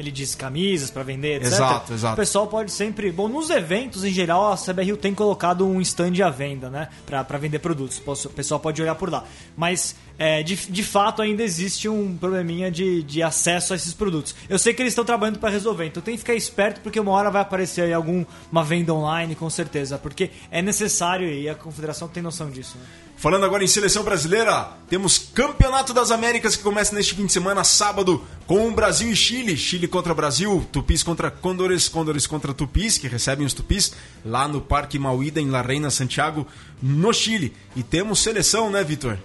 [0.00, 1.52] Ele diz camisas para vender, etc.
[1.52, 2.14] Exato, exato.
[2.14, 3.12] O pessoal pode sempre.
[3.12, 6.88] Bom, nos eventos em geral, a CBRU tem colocado um stand à venda, né?
[7.04, 8.00] Para vender produtos.
[8.24, 9.24] O pessoal pode olhar por lá.
[9.54, 14.34] Mas, é, de, de fato, ainda existe um probleminha de, de acesso a esses produtos.
[14.48, 17.12] Eu sei que eles estão trabalhando para resolver, então tem que ficar esperto, porque uma
[17.12, 19.98] hora vai aparecer aí alguma venda online, com certeza.
[19.98, 22.78] Porque é necessário e a confederação tem noção disso.
[22.78, 22.84] Né?
[23.20, 27.62] Falando agora em seleção brasileira, temos Campeonato das Américas que começa neste fim de semana,
[27.62, 29.58] sábado, com Brasil e Chile.
[29.58, 33.92] Chile contra Brasil, Tupis contra Condores, Condores contra Tupis, que recebem os Tupis
[34.24, 36.46] lá no Parque Mauída, em La Reina, Santiago,
[36.82, 37.54] no Chile.
[37.76, 39.18] E temos seleção, né, Vitor?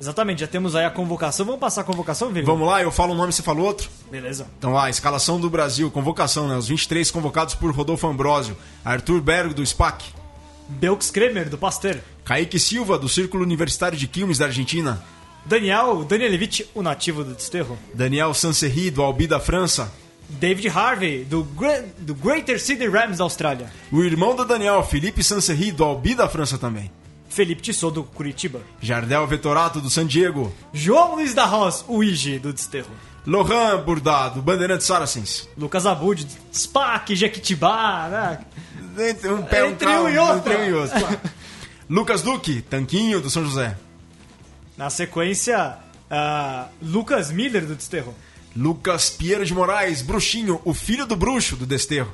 [0.00, 1.44] Exatamente, já temos aí a convocação.
[1.44, 2.46] Vamos passar a convocação, Vitor?
[2.46, 3.90] Vamos lá, eu falo o nome e você fala outro.
[4.10, 4.46] Beleza.
[4.58, 6.56] Então, a escalação do Brasil, convocação, né?
[6.56, 10.06] Os 23 convocados por Rodolfo Ambrosio, Arthur Berg, do SPAC.
[10.70, 11.98] Belks Kremer, do Pasteur.
[12.24, 15.02] Kaique Silva, do Círculo Universitário de Quilmes, da Argentina.
[15.44, 17.78] Daniel Danielevich, o nativo do Desterro.
[17.94, 19.92] Daniel Sanserri, do Albi, da França.
[20.28, 21.46] David Harvey, do,
[21.98, 23.70] do Greater Sydney Rams, da Austrália.
[23.90, 26.90] O irmão do Daniel, Felipe Sanserri, do Albi, da França também.
[27.28, 28.60] Felipe Tissot, do Curitiba.
[28.80, 30.52] Jardel Vetorato, do San Diego.
[30.72, 32.90] João Luiz da Ross, o Ige, do Desterro.
[33.26, 35.48] Lohan Burdado, do Bandeirantes Saracens.
[35.56, 39.08] Lucas Abud, SPAC, Jequitibá, né?
[39.10, 40.52] Entre um pé, um Entre um e outro.
[40.52, 40.98] Entre um e outro.
[41.90, 43.76] Lucas Duque, Tanquinho, do São José.
[44.76, 45.76] Na sequência,
[46.08, 48.14] uh, Lucas Miller, do Desterro.
[48.56, 52.12] Lucas Piero de Moraes, Bruxinho, o filho do bruxo do Desterro.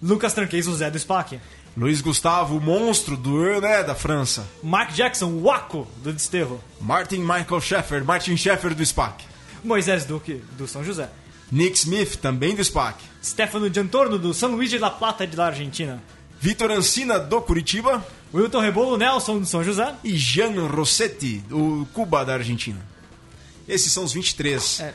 [0.00, 1.40] Lucas Tranqueis, o Zé do SPAC.
[1.76, 4.48] Luiz Gustavo, o monstro do né, da França.
[4.62, 6.62] Mark Jackson, o Waco, do Desterro.
[6.80, 9.24] Martin Michael Sheffer, Martin Sheffer, do SPAC.
[9.64, 11.10] Moisés Duque, do São José.
[11.50, 13.02] Nick Smith, também do SPAC.
[13.20, 16.00] Stefano Giantorno, do São Luís de La Plata, de la Argentina.
[16.40, 18.06] Vitor Ancina, do Curitiba.
[18.32, 19.94] Wilton Rebolo Nelson, do São José.
[20.04, 22.78] E Jean Rossetti, do Cuba, da Argentina.
[23.66, 24.80] Esses são os 23.
[24.80, 24.94] É.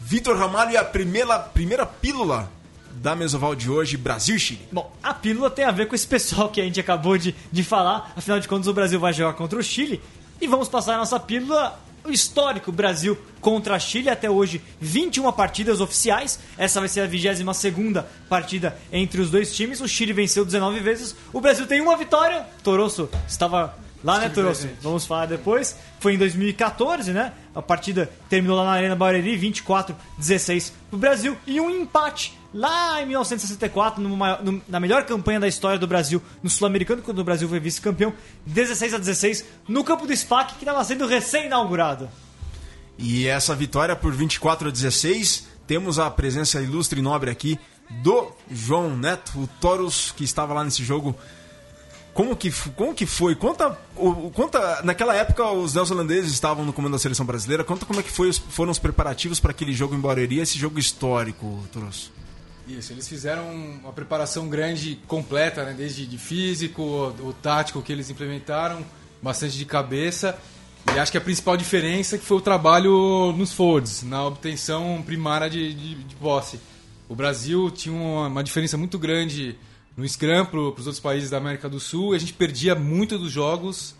[0.00, 2.50] Vitor Ramalho e a primeira, primeira pílula
[2.92, 4.68] da Mesoval de hoje, Brasil e Chile.
[4.72, 7.62] Bom, a pílula tem a ver com esse pessoal que a gente acabou de, de
[7.62, 8.12] falar.
[8.16, 10.00] Afinal de contas, o Brasil vai jogar contra o Chile.
[10.40, 15.30] E vamos passar a nossa pílula o histórico Brasil contra a Chile, até hoje 21
[15.32, 16.38] partidas oficiais.
[16.56, 17.44] Essa vai ser a 22
[18.28, 19.80] partida entre os dois times.
[19.80, 21.14] O Chile venceu 19 vezes.
[21.32, 22.46] O Brasil tem uma vitória.
[22.62, 24.68] Torosso estava lá, né, Torosso?
[24.80, 25.76] Vamos falar depois.
[25.98, 27.32] Foi em 2014, né?
[27.54, 31.36] A partida terminou lá na Arena Barueri, 24-16 pro Brasil.
[31.46, 36.48] E um empate lá em 1964, numa, na melhor campanha da história do Brasil no
[36.48, 38.14] Sul-Americano, quando o Brasil foi vice-campeão,
[38.46, 42.08] 16 a 16 no campo do SPAC, que estava sendo recém-inaugurado.
[42.98, 47.58] E essa vitória por 24 a 16, temos a presença ilustre e nobre aqui
[48.02, 51.14] do João Neto, o Toros, que estava lá nesse jogo.
[52.16, 53.34] Como que, como que foi?
[53.34, 53.78] Conta,
[54.32, 54.80] conta.
[54.82, 57.62] Naquela época, os neozelandeses estavam no comando da seleção brasileira.
[57.62, 60.78] Conta como é que foi, foram os preparativos para aquele jogo em Barueri, esse jogo
[60.78, 62.10] histórico, Toros.
[62.66, 65.74] Isso, eles fizeram uma preparação grande, completa, né?
[65.76, 68.82] desde de físico, o, o tático que eles implementaram,
[69.22, 70.38] bastante de cabeça.
[70.94, 75.02] E acho que a principal diferença é que foi o trabalho nos forwards, na obtenção
[75.04, 76.58] primária de, de, de posse.
[77.10, 79.54] O Brasil tinha uma, uma diferença muito grande
[79.96, 83.18] no Scrum para os outros países da América do Sul e a gente perdia muito
[83.18, 83.94] dos jogos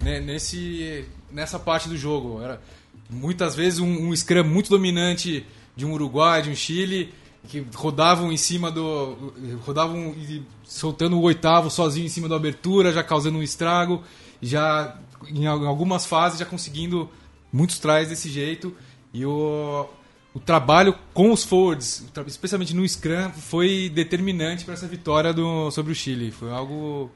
[0.00, 2.40] né, nesse, nessa parte do jogo.
[2.40, 2.60] Era
[3.08, 7.12] muitas vezes um, um Scrum muito dominante de um Uruguai, de um Chile,
[7.48, 9.32] que rodavam em cima do.
[9.64, 10.14] rodavam
[10.62, 14.02] soltando o oitavo sozinho em cima da abertura, já causando um estrago,
[14.40, 17.10] já em algumas fases já conseguindo
[17.52, 18.74] muitos trás desse jeito.
[19.12, 19.88] E o,
[20.32, 25.92] o trabalho com os forwards, especialmente no Scrum, foi determinante para essa vitória do, sobre
[25.92, 26.30] o Chile.
[26.30, 27.10] Foi algo.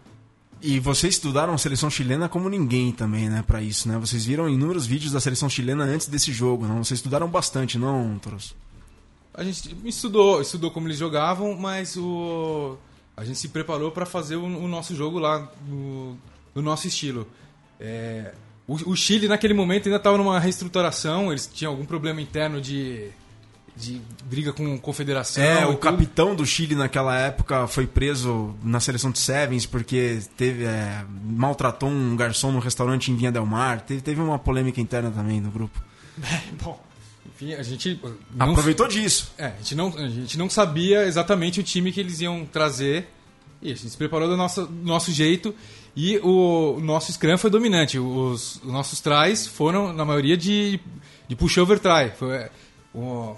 [0.60, 3.98] E vocês estudaram a seleção chilena como ninguém também, né, para isso, né?
[3.98, 6.82] Vocês viram inúmeros vídeos da seleção chilena antes desse jogo, não?
[6.82, 8.54] Vocês estudaram bastante, não, Toros?
[9.34, 12.78] A gente estudou, estudou como eles jogavam, mas o
[13.16, 16.16] a gente se preparou para fazer o, o, nosso jogo lá no,
[16.54, 17.28] no nosso estilo.
[17.78, 18.34] É,
[18.66, 23.08] o, o, Chile naquele momento ainda estava numa reestruturação, eles tinham algum problema interno de,
[23.76, 25.42] de briga com confederação.
[25.42, 30.64] É, o capitão do Chile naquela época foi preso na seleção de Sevens porque teve
[30.64, 33.82] é, maltratou um garçom no restaurante em Vinha del Mar.
[33.82, 35.82] Teve, teve uma polêmica interna também no grupo.
[36.62, 36.82] Bom.
[37.34, 38.00] Enfim, a gente.
[38.38, 39.32] Aproveitou disso.
[39.36, 43.08] É, a gente, não, a gente não sabia exatamente o time que eles iam trazer.
[43.60, 45.54] E a gente se preparou do nosso, do nosso jeito.
[45.96, 47.98] E o, nosso Scrum foi dominante.
[47.98, 50.80] Os, os, nossos tries foram, na maioria, de,
[51.28, 52.10] de push-over try.
[52.16, 52.48] Foi,
[52.92, 53.36] o,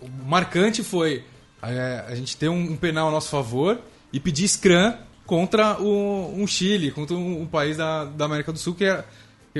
[0.00, 1.24] o marcante foi
[1.62, 3.80] é, a gente ter um, um penal a nosso favor
[4.12, 4.94] e pedir Scrum
[5.26, 9.04] contra o, um Chile, contra um, um país da, da América do Sul que é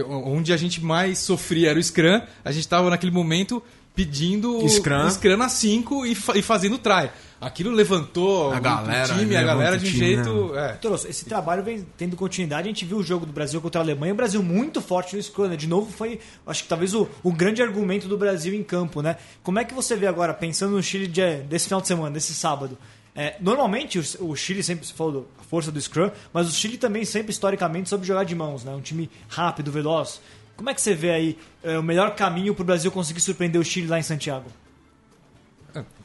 [0.07, 2.20] onde a gente mais sofria era o Scrum.
[2.44, 3.62] A gente estava naquele momento
[3.98, 7.11] pedindo Scrum, o Scrum a 5 e, fa e fazendo try.
[7.40, 10.52] Aquilo levantou a galera, o time, a galera de um time, jeito.
[10.52, 10.78] né?
[10.82, 11.11] É.
[11.11, 12.62] Esse trabalho vem tendo continuidade.
[12.62, 14.12] A gente viu o jogo do Brasil contra a Alemanha.
[14.12, 15.48] O Brasil muito forte no Scrum.
[15.48, 15.56] Né?
[15.56, 19.02] De novo, foi, acho que talvez o, o grande argumento do Brasil em campo.
[19.02, 19.16] Né?
[19.42, 22.34] Como é que você vê agora, pensando no Chile de, desse final de semana, desse
[22.34, 22.76] sábado?
[23.14, 26.78] É, normalmente o, o Chile sempre se falou da força do Scrum, mas o Chile
[26.78, 28.72] também sempre historicamente soube jogar de mãos, né?
[28.72, 30.20] Um time rápido, veloz.
[30.58, 33.58] Como é que você vê aí é, o melhor caminho para o Brasil conseguir surpreender
[33.58, 34.50] o Chile lá em Santiago?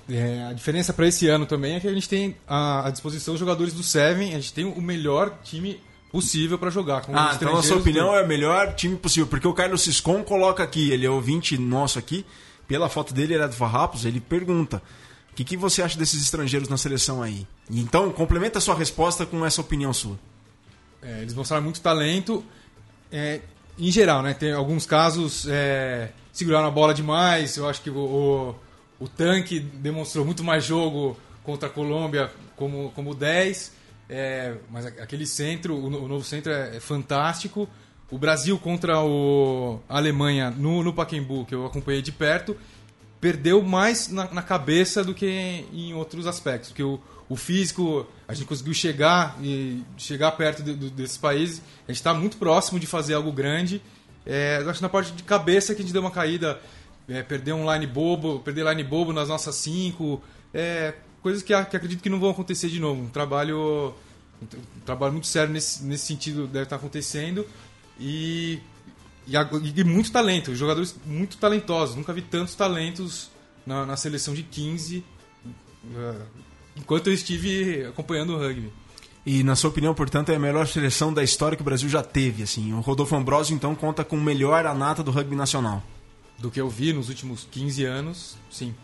[0.09, 3.37] É, a diferença para esse ano também é que a gente tem à, à disposição
[3.37, 5.79] jogadores do Seven, a gente tem o melhor time
[6.11, 7.01] possível para jogar.
[7.01, 9.81] Com Ah, então a sua opinião do- é o melhor time possível, porque o Carlos
[9.81, 12.25] Siscon coloca aqui, ele é ouvinte nosso aqui,
[12.67, 14.81] pela foto dele, ele é do Farrapos, ele pergunta:
[15.31, 17.47] o que, que você acha desses estrangeiros na seleção aí?
[17.71, 20.19] Então, complementa a sua resposta com essa opinião sua.
[21.01, 22.43] É, eles mostraram muito talento.
[23.11, 23.39] É,
[23.77, 24.33] em geral, né?
[24.33, 27.57] Tem alguns casos é, seguraram a bola demais.
[27.57, 28.55] Eu acho que o, o,
[29.05, 33.73] o tanque demonstrou muito mais jogo contra a Colômbia como, como 10.
[34.09, 37.67] É, mas aquele centro, o, o novo centro é, é fantástico.
[38.12, 42.55] O Brasil contra o, a Alemanha no, no Pacaembu, que eu acompanhei de perto,
[43.23, 45.25] perdeu mais na, na cabeça do que
[45.71, 46.71] em outros aspectos.
[46.71, 51.62] Porque o, o físico, a gente conseguiu chegar e chegar perto de- do- desses países.
[51.88, 53.81] A gente está muito próximo de fazer algo grande.
[54.25, 56.59] É, acho que na parte de cabeça que a gente deu uma caída,
[57.07, 60.21] é, perder um line bobo, perder line bobo nas nossas cinco,
[60.53, 63.03] é, coisas que, que acredito que não vão acontecer de novo.
[63.03, 63.93] Um trabalho,
[64.49, 67.47] tra- um trabalho muito sério nesse, nesse sentido deve estar acontecendo
[67.97, 68.59] e
[69.27, 71.95] e, e muito talento, jogadores muito talentosos.
[71.95, 73.29] Nunca vi tantos talentos
[73.65, 75.03] na, na seleção de 15
[75.95, 76.21] eh,
[76.75, 78.71] enquanto eu estive acompanhando o rugby.
[79.25, 82.03] E, na sua opinião, portanto, é a melhor seleção da história que o Brasil já
[82.03, 82.43] teve.
[82.43, 82.73] Assim.
[82.73, 85.81] O Rodolfo Ambrosio, então, conta com o melhor anata do rugby nacional.
[86.38, 88.75] Do que eu vi nos últimos 15 anos, sim,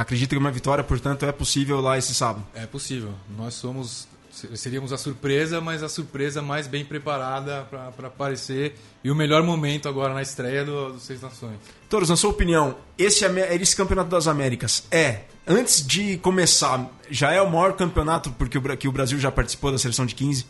[0.00, 2.44] Acredita que uma vitória, portanto, é possível lá esse sábado.
[2.54, 3.14] é possível.
[3.36, 4.08] Nós somos
[4.54, 9.88] seríamos a surpresa, mas a surpresa mais bem preparada para aparecer e o melhor momento
[9.88, 11.56] agora na estreia do, do Seis Nações.
[11.88, 17.32] Toros, na sua opinião, esse, Amé- esse Campeonato das Américas é, antes de começar, já
[17.32, 20.46] é o maior campeonato porque o, que o Brasil já participou da seleção de 15?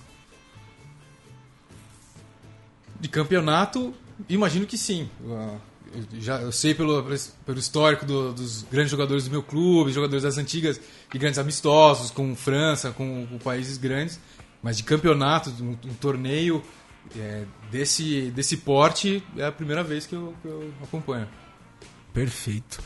[3.01, 3.93] De campeonato,
[4.29, 5.09] imagino que sim.
[5.23, 5.61] Eu,
[6.21, 7.03] já, eu sei pelo,
[7.47, 10.81] pelo histórico do- dos grandes jogadores do meu clube, jogadores das antigas
[11.13, 14.19] e grandes amistosos com França, com, com países grandes,
[14.63, 16.63] mas de campeonato, um, um torneio
[17.17, 21.29] é, desse, desse porte é a primeira vez que eu, que eu acompanho.
[22.13, 22.81] Perfeito.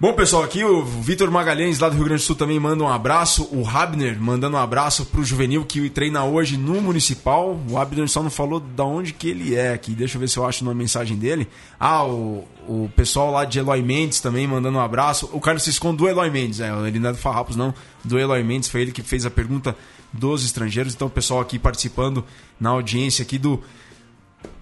[0.00, 2.88] Bom, pessoal, aqui o Vitor Magalhães, lá do Rio Grande do Sul, também manda um
[2.88, 3.46] abraço.
[3.52, 7.60] O Rabner mandando um abraço pro juvenil que treina hoje no Municipal.
[7.68, 9.92] O Rabner só não falou da onde que ele é aqui.
[9.92, 11.46] Deixa eu ver se eu acho uma mensagem dele.
[11.78, 15.28] Ah, o, o pessoal lá de Eloy Mendes também mandando um abraço.
[15.34, 17.74] O Carlos Ciscon do Eloy Mendes, é, ele não é do Farrapos, não.
[18.02, 19.76] Do Eloy Mendes, foi ele que fez a pergunta
[20.10, 20.94] dos estrangeiros.
[20.94, 22.24] Então, o pessoal aqui participando
[22.58, 23.62] na audiência aqui do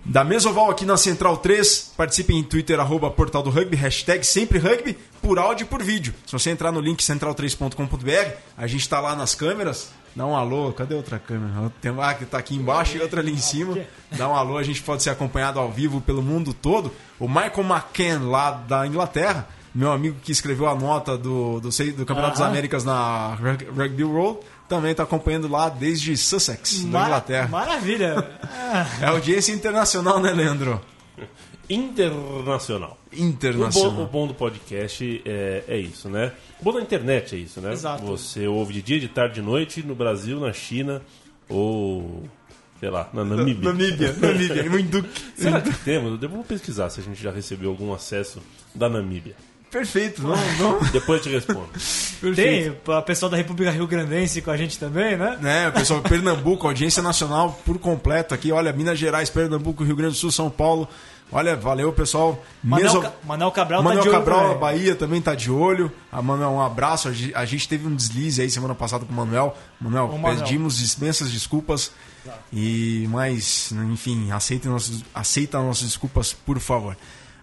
[0.04, 1.92] da Mesoval aqui na Central 3.
[1.96, 6.14] Participem em Twitter, arroba Portal do Rugby, hashtag sempre rugby, por áudio e por vídeo.
[6.26, 9.90] Se você entrar no link central3.com.br, a gente está lá nas câmeras.
[10.16, 11.70] Dá um alô, cadê outra câmera?
[11.80, 13.78] Tem uma que tá aqui embaixo e outra ali em cima.
[14.16, 16.90] Dá um alô, a gente pode ser acompanhado ao vivo pelo mundo todo.
[17.20, 22.06] O Michael McCann, lá da Inglaterra, meu amigo que escreveu a nota do, do, do
[22.06, 22.48] Campeonato das Aham.
[22.50, 27.48] Américas na Rug- Rugby World, também está acompanhando lá desde Sussex, da Mara- Inglaterra.
[27.48, 28.38] Maravilha.
[29.00, 30.78] É audiência internacional, né, Leandro?
[31.70, 32.98] Internacional.
[33.12, 34.02] O bom, Internacional.
[34.02, 36.32] o bom do podcast é, é isso, né?
[36.60, 37.72] O bom da internet é isso, né?
[37.72, 38.04] Exato.
[38.04, 41.02] Você ouve de dia, de tarde, de noite no Brasil, na China
[41.48, 42.24] ou,
[42.80, 43.70] sei lá, na Namíbia.
[43.72, 45.08] Namíbia, Namíbia, no Induque.
[45.36, 46.22] Será que temos?
[46.22, 48.40] Eu vou pesquisar se a gente já recebeu algum acesso
[48.74, 49.34] da Namíbia.
[49.70, 50.80] Perfeito, não, não.
[50.90, 51.68] Depois eu te respondo.
[52.34, 55.38] Tem o pessoal da República Rio Grandense com a gente também, né?
[55.40, 58.50] Né, pessoal, Pernambuco, audiência nacional por completo aqui.
[58.50, 60.88] Olha, Minas Gerais, Pernambuco, Rio Grande do Sul, São Paulo.
[61.30, 62.42] Olha, valeu, pessoal.
[62.64, 64.54] Manel, Meso- Manel Cabral Manuel tá de olho Cabral, a.
[64.54, 65.92] Bahia também tá de olho.
[66.10, 67.06] A Manuel, um abraço.
[67.08, 69.54] A ge- a gente teve um deslize aí semana passada com o Manuel.
[69.78, 70.38] Manuel, Ô, Manuel.
[70.42, 71.92] pedimos imensas desculpas.
[72.50, 76.96] E, mas, enfim, aceita nossas, aceita nossas desculpas, por favor.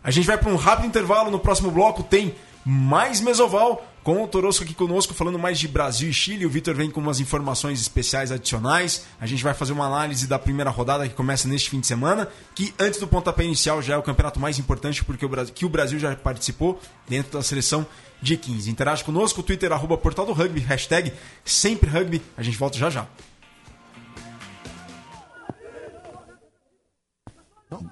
[0.06, 1.32] A gente vai para um rápido intervalo.
[1.32, 6.08] No próximo bloco tem mais Mesoval com o Torosco aqui conosco, falando mais de Brasil
[6.08, 6.46] e Chile.
[6.46, 9.08] O Vitor vem com umas informações especiais adicionais.
[9.20, 12.28] A gente vai fazer uma análise da primeira rodada que começa neste fim de semana,
[12.54, 15.65] que antes do pontapé inicial já é o campeonato mais importante porque o Brasil, que
[15.65, 17.84] o Brasil já participou dentro da seleção
[18.22, 18.70] de 15.
[18.70, 21.12] Interage conosco, Twitter, arroba Portal do Rugby, hashtag
[21.44, 22.22] sempre rugby.
[22.38, 23.08] A gente volta já já.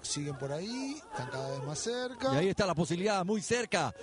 [0.02, 2.34] Siguen por ahí, están cada vez más cerca.
[2.34, 3.94] Y ahí está la posibilidad, muy cerca.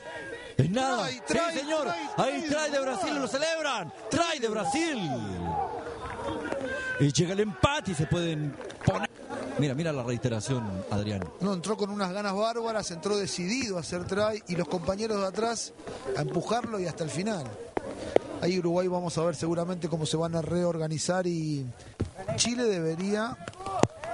[0.56, 1.04] Es nada.
[1.04, 1.88] Trae, trae, sí, señor.
[2.16, 3.92] ahí trae de Brasil, lo celebran.
[4.10, 5.10] Trae de Brasil.
[7.00, 8.54] Y llega el empate y se pueden
[8.84, 9.08] poner.
[9.58, 11.22] Mira, mira la reiteración, Adrián.
[11.40, 15.26] No, entró con unas ganas bárbaras, entró decidido a hacer try y los compañeros de
[15.26, 15.72] atrás
[16.16, 17.44] a empujarlo y hasta el final.
[18.40, 21.66] Ahí Uruguay vamos a ver seguramente cómo se van a reorganizar y
[22.36, 23.36] Chile debería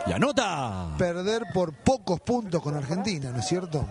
[0.06, 0.94] Y anota.
[0.96, 3.86] perder por pocos puntos con Argentina, ¿no es cierto?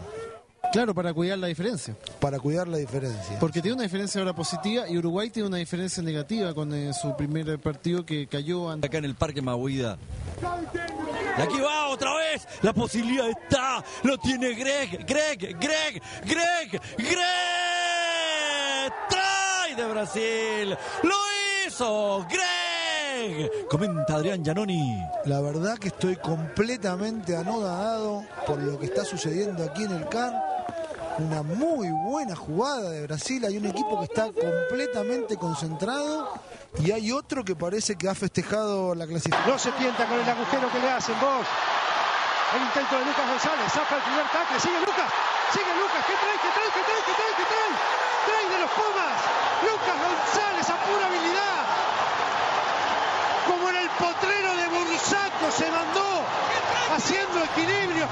[0.71, 1.95] Claro, para cuidar la diferencia.
[2.19, 3.39] Para cuidar la diferencia.
[3.39, 7.15] Porque tiene una diferencia ahora positiva y Uruguay tiene una diferencia negativa con eh, su
[7.15, 8.87] primer partido que cayó ante...
[8.87, 9.97] Acá en el Parque Mahuida.
[11.37, 12.47] Y aquí va otra vez.
[12.61, 13.83] La posibilidad está.
[14.03, 15.05] Lo tiene Greg.
[15.05, 17.21] Greg, Greg, Greg, Greg.
[19.09, 20.77] Trae de Brasil.
[21.03, 21.15] Lo
[21.67, 22.25] hizo.
[22.29, 22.54] Greg.
[23.69, 25.03] Comenta Adrián Giannoni.
[25.25, 30.33] La verdad que estoy completamente anodado por lo que está sucediendo aquí en el CAR.
[31.17, 33.43] Una muy buena jugada de Brasil.
[33.45, 36.29] Hay un equipo que está completamente concentrado
[36.79, 39.49] y hay otro que parece que ha festejado la clasificación.
[39.49, 41.47] No se tienta con el agujero que le hacen vos.
[42.55, 45.09] El intento de Lucas González, saca el primer tackle, sigue Lucas,
[45.51, 47.73] sigue Lucas, ¿qué trae, qué trae, qué trae, qué trae, qué trae?
[48.27, 49.17] Trae de los Pumas,
[49.65, 51.94] Lucas González a pura habilidad.
[53.47, 56.23] Como en el potrero de Bursaco se mandó,
[56.95, 58.07] haciendo equilibrio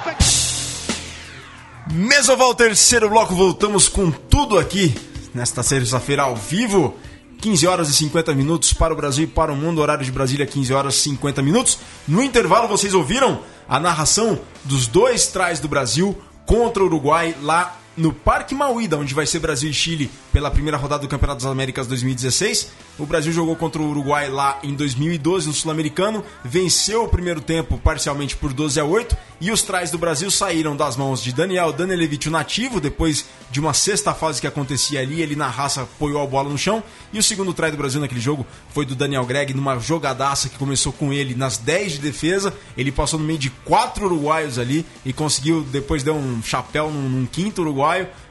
[2.44, 4.96] ao terceiro bloco, voltamos com tudo aqui
[5.34, 6.98] nesta terça-feira ao vivo.
[7.42, 10.46] 15 horas e 50 minutos para o Brasil e para o mundo, horário de Brasília
[10.46, 11.78] 15 horas e 50 minutos.
[12.08, 17.78] No intervalo vocês ouviram a narração dos dois trás do Brasil contra o Uruguai lá
[17.96, 21.52] no Parque Mauída, onde vai ser Brasil e Chile pela primeira rodada do Campeonato das
[21.52, 22.70] Américas 2016.
[22.98, 27.78] O Brasil jogou contra o Uruguai lá em 2012 no Sul-Americano, venceu o primeiro tempo
[27.78, 31.74] parcialmente por 12 a 8 e os trás do Brasil saíram das mãos de Daniel
[31.74, 36.22] Danilevich, o nativo, depois de uma sexta fase que acontecia ali, ele na raça apoiou
[36.22, 36.84] a bola no chão.
[37.12, 40.58] E o segundo try do Brasil naquele jogo foi do Daniel Greg, numa jogadaça que
[40.58, 42.54] começou com ele nas 10 de defesa.
[42.78, 47.10] Ele passou no meio de quatro uruguaios ali e conseguiu, depois deu um chapéu num,
[47.10, 47.83] num quinto uruguaio.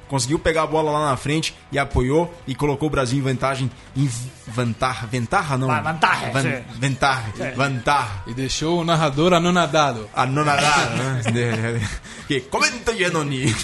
[0.09, 3.71] Conseguiu pegar a bola lá na frente e apoiou e colocou o Brasil em vantagem.
[3.97, 4.11] Em
[4.47, 5.69] vantar, ventarra não?
[5.69, 6.63] Vantarra, Van, sim.
[6.79, 7.51] ventarra, É.
[7.53, 8.23] vantarra.
[8.27, 10.07] E deixou o narrador anonadado.
[10.15, 11.89] Anonadado, né?
[12.29, 13.55] que comenta, Giannoni.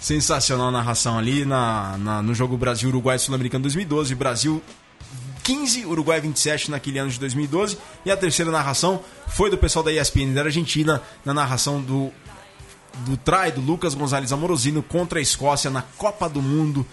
[0.00, 4.14] Sensacional a narração ali na, na- no jogo Brasil-Uruguai Sul-Americano 2012.
[4.14, 4.62] Brasil
[5.42, 7.78] 15, Uruguai 27 naquele ano de 2012.
[8.04, 12.12] E a terceira narração foi do pessoal da ESPN da Argentina, na narração do,
[13.04, 16.86] do try do Lucas Gonzalez Amorosino contra a Escócia na Copa do Mundo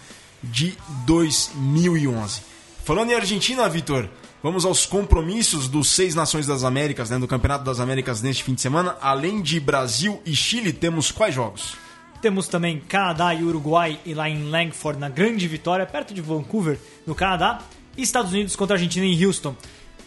[0.43, 2.41] de 2011.
[2.83, 4.09] Falando em Argentina, Vitor,
[4.41, 8.53] vamos aos compromissos dos Seis Nações das Américas, né, do Campeonato das Américas neste fim
[8.53, 8.97] de semana.
[9.01, 11.77] Além de Brasil e Chile, temos quais jogos?
[12.21, 16.79] Temos também Canadá e Uruguai e lá em Langford, na grande vitória, perto de Vancouver,
[17.05, 17.61] no Canadá.
[17.97, 19.55] E Estados Unidos contra a Argentina em Houston.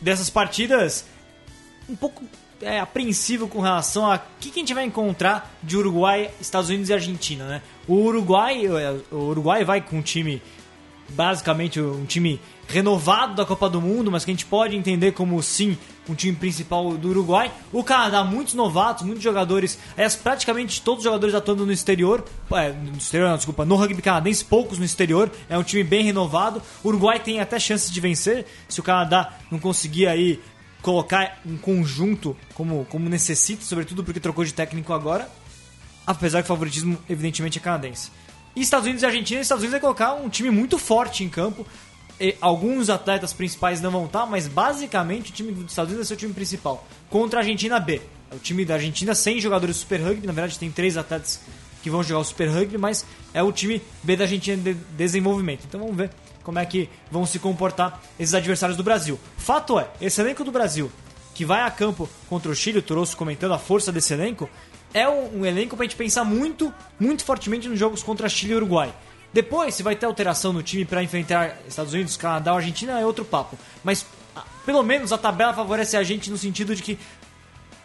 [0.01, 1.07] Dessas partidas,
[1.89, 2.23] um pouco
[2.61, 6.89] é, apreensivo com relação a que, que a gente vai encontrar de Uruguai, Estados Unidos
[6.89, 7.63] e Argentina, né?
[7.87, 10.43] O Uruguai, é, o Uruguai vai com um time
[11.09, 15.41] basicamente um time renovado da Copa do Mundo, mas que a gente pode entender como
[15.41, 17.53] sim um time principal do Uruguai.
[17.73, 22.73] O Canadá, muitos novatos, muitos jogadores, aliás, praticamente todos os jogadores atuando no exterior, é,
[22.73, 26.61] no exterior, não, desculpa, no rugby canadense, poucos no exterior, é um time bem renovado.
[26.83, 30.41] O Uruguai tem até chances de vencer, se o Canadá não conseguir aí
[30.87, 35.29] colocar um conjunto como, como necessita, sobretudo porque trocou de técnico agora,
[36.07, 38.13] apesar que o favoritismo evidentemente é canadense.
[38.55, 41.67] E Estados Unidos e Argentina, Estados Unidos vai colocar um time muito forte em campo.
[42.21, 46.15] E alguns atletas principais não vão estar, mas basicamente o time dos Estados Unidos ser
[46.15, 46.87] o time principal.
[47.11, 48.01] Contra a Argentina B.
[48.31, 50.25] É o time da Argentina sem jogadores Super Rugby.
[50.25, 51.41] Na verdade, tem três atletas
[51.83, 55.65] que vão jogar o Super Rugby, mas é o time B da Argentina de desenvolvimento.
[55.67, 56.11] Então vamos ver
[56.47, 59.19] como é que vão se comportar esses adversários do Brasil.
[59.37, 60.93] Fato é, esse elenco do Brasil
[61.35, 64.49] que vai a campo contra o Chile, o Torosso comentando a força desse elenco,
[64.95, 68.55] é um, um elenco pra gente pensar muito, muito fortemente nos jogos contra Chile e
[68.55, 68.95] Uruguai.
[69.33, 73.05] Depois, se vai ter alteração no time para enfrentar Estados Unidos, Canadá ou Argentina, é
[73.05, 73.59] outro papo.
[73.83, 74.07] Mas,
[74.65, 76.97] pelo menos, a tabela favorece a gente no sentido de que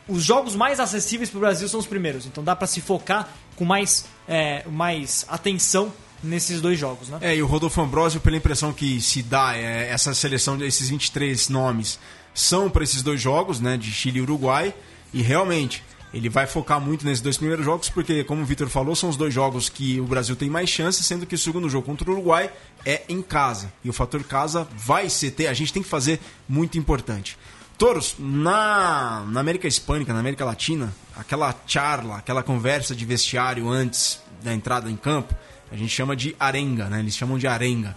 [0.08, 2.28] os jogos mais acessíveis para o Brasil são os primeiros.
[2.28, 5.92] Então dá para se focar com mais, é, mais atenção
[6.24, 7.18] nesses dois jogos, né?
[7.22, 11.50] É, e o Rodolfo Ambrosio, pela impressão que se dá, é, essa seleção desses 23
[11.50, 12.00] nomes
[12.34, 14.74] são para esses dois jogos, né, de Chile e Uruguai,
[15.14, 18.96] e realmente ele vai focar muito nesses dois primeiros jogos, porque, como o Vitor falou,
[18.96, 21.86] são os dois jogos que o Brasil tem mais chance, sendo que o segundo jogo
[21.86, 22.52] contra o Uruguai
[22.86, 23.72] é em casa.
[23.84, 26.20] E o fator casa vai ser, ter, a gente tem que fazer
[26.50, 27.38] muito importante.
[27.78, 34.20] Toros, na, na América Hispânica, na América Latina, aquela charla, aquela conversa de vestiário antes
[34.44, 35.34] da entrada em campo,
[35.72, 37.00] a gente chama de arenga, né?
[37.00, 37.96] Eles chamam de arenga.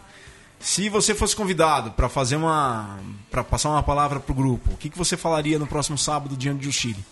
[0.60, 2.98] Se você fosse convidado para fazer uma.
[3.30, 6.66] para passar uma palavra pro grupo, o que, que você falaria no próximo sábado diante
[6.66, 7.04] do Chile?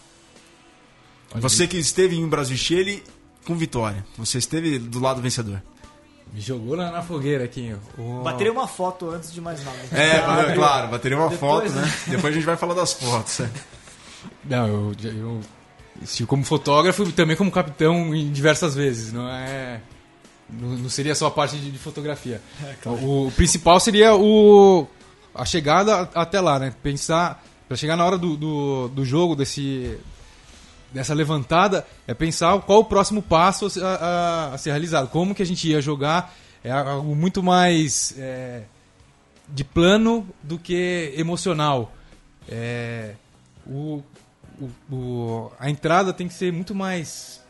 [1.34, 3.02] Você que esteve em Brasil e Chile
[3.44, 4.04] com vitória.
[4.16, 5.62] Você esteve do lado vencedor.
[6.32, 7.74] Me jogou na, na fogueira aqui.
[7.98, 8.22] O...
[8.22, 9.78] Bateria uma foto antes de mais nada.
[9.92, 10.16] É,
[10.50, 11.92] é claro, bateria uma Depois, foto, né?
[12.06, 13.40] Depois a gente vai falar das fotos.
[13.40, 13.50] É.
[14.44, 15.40] Não, eu, eu
[16.00, 19.12] estive como fotógrafo e também como capitão em diversas vezes.
[19.12, 19.80] Não é.
[20.60, 22.40] Não, seria só a parte de, fotografia.
[22.62, 22.98] É, claro.
[22.98, 24.86] o, o, principal seria o
[25.34, 26.74] a chegada até lá, né?
[26.82, 29.98] Pensar para chegar na hora do, do, do jogo desse
[30.92, 35.08] dessa levantada é pensar qual o próximo passo a, a, a, ser realizado.
[35.08, 38.62] Como que a gente ia jogar é algo muito mais é,
[39.48, 41.92] de plano do que emocional.
[42.48, 43.14] É,
[43.66, 44.02] o,
[44.60, 47.41] o, o, a entrada tem que ser muito mais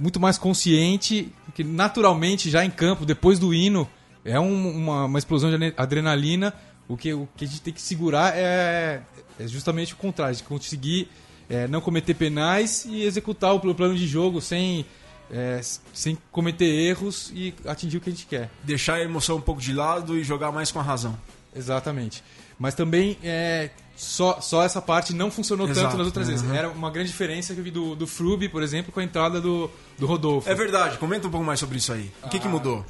[0.00, 3.88] muito mais consciente, que naturalmente já em campo, depois do hino,
[4.24, 6.54] é um, uma, uma explosão de adrenalina.
[6.88, 9.02] O que, o que a gente tem que segurar é,
[9.38, 11.08] é justamente o contrário, de conseguir
[11.48, 14.84] é, não cometer penais e executar o plano de jogo sem,
[15.30, 15.60] é,
[15.92, 18.50] sem cometer erros e atingir o que a gente quer.
[18.64, 21.16] Deixar a emoção um pouco de lado e jogar mais com a razão.
[21.54, 22.24] Exatamente.
[22.58, 23.70] Mas também é,
[24.00, 26.34] só, só essa parte não funcionou Exato, tanto nas outras uhum.
[26.34, 26.50] vezes.
[26.50, 29.42] Era uma grande diferença que eu vi do, do Frubi, por exemplo, com a entrada
[29.42, 30.48] do, do Rodolfo.
[30.48, 32.10] É verdade, comenta um pouco mais sobre isso aí.
[32.22, 32.84] O que, ah, que mudou?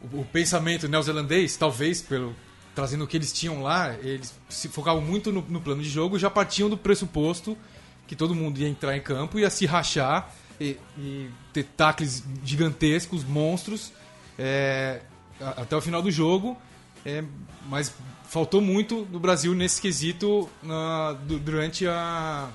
[0.00, 2.36] O, o pensamento neozelandês, talvez pelo
[2.72, 6.16] trazendo o que eles tinham lá, eles se focavam muito no, no plano de jogo
[6.16, 7.58] já partiam do pressuposto
[8.06, 13.24] que todo mundo ia entrar em campo, ia se rachar e, e ter tacles gigantescos,
[13.24, 13.92] monstros,
[14.38, 15.00] é,
[15.40, 16.56] até o final do jogo.
[17.04, 17.24] É,
[17.68, 17.92] mas
[18.28, 22.48] faltou muito do Brasil nesse quesito na, durante a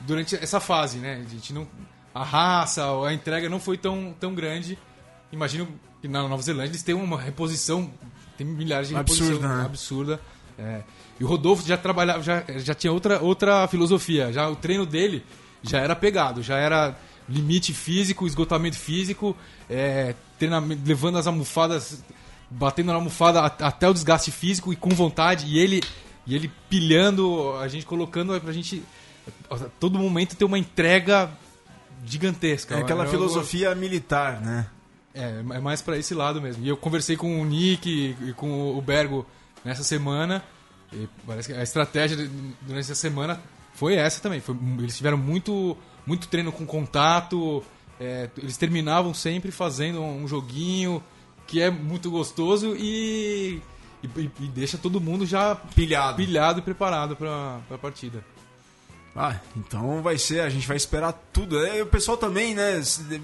[0.00, 1.24] durante essa fase, né?
[1.26, 1.66] A gente não
[2.14, 4.78] a raça, a entrega não foi tão, tão grande.
[5.30, 5.68] Imagino
[6.00, 7.90] que na Nova Zelândia eles têm uma reposição,
[8.36, 9.64] tem milhares de absurda, reposição né?
[9.64, 10.20] absurda.
[10.58, 10.82] É.
[11.20, 14.32] E o Rodolfo já trabalhava, já, já tinha outra, outra filosofia.
[14.32, 15.24] Já o treino dele
[15.62, 16.96] já era pegado, já era
[17.28, 19.36] limite físico, esgotamento físico,
[19.68, 22.02] é, treinamento, levando as almofadas,
[22.50, 25.46] batendo na almofada até o desgaste físico e com vontade.
[25.46, 25.82] E ele,
[26.26, 28.82] e ele pilhando, a gente colocando pra gente
[29.50, 31.30] a todo momento ter uma entrega
[32.04, 32.76] gigantesca.
[32.76, 34.66] É aquela filosofia militar, né?
[35.14, 36.64] É, é mais para esse lado mesmo.
[36.64, 39.26] E eu conversei com o Nick e com o Bergo
[39.64, 40.42] nessa semana.
[40.92, 42.16] E parece que a estratégia
[42.62, 43.40] durante essa semana
[43.74, 44.40] foi essa também.
[44.40, 45.76] Foi, eles tiveram muito,
[46.06, 47.62] muito treino com contato.
[48.00, 51.02] É, eles terminavam sempre fazendo um joguinho
[51.48, 53.60] que é muito gostoso e,
[54.04, 58.22] e, e deixa todo mundo já pilhado, pilhado e preparado para a partida.
[59.16, 61.58] Ah, então vai ser, a gente vai esperar tudo.
[61.58, 62.80] É, o pessoal também, né,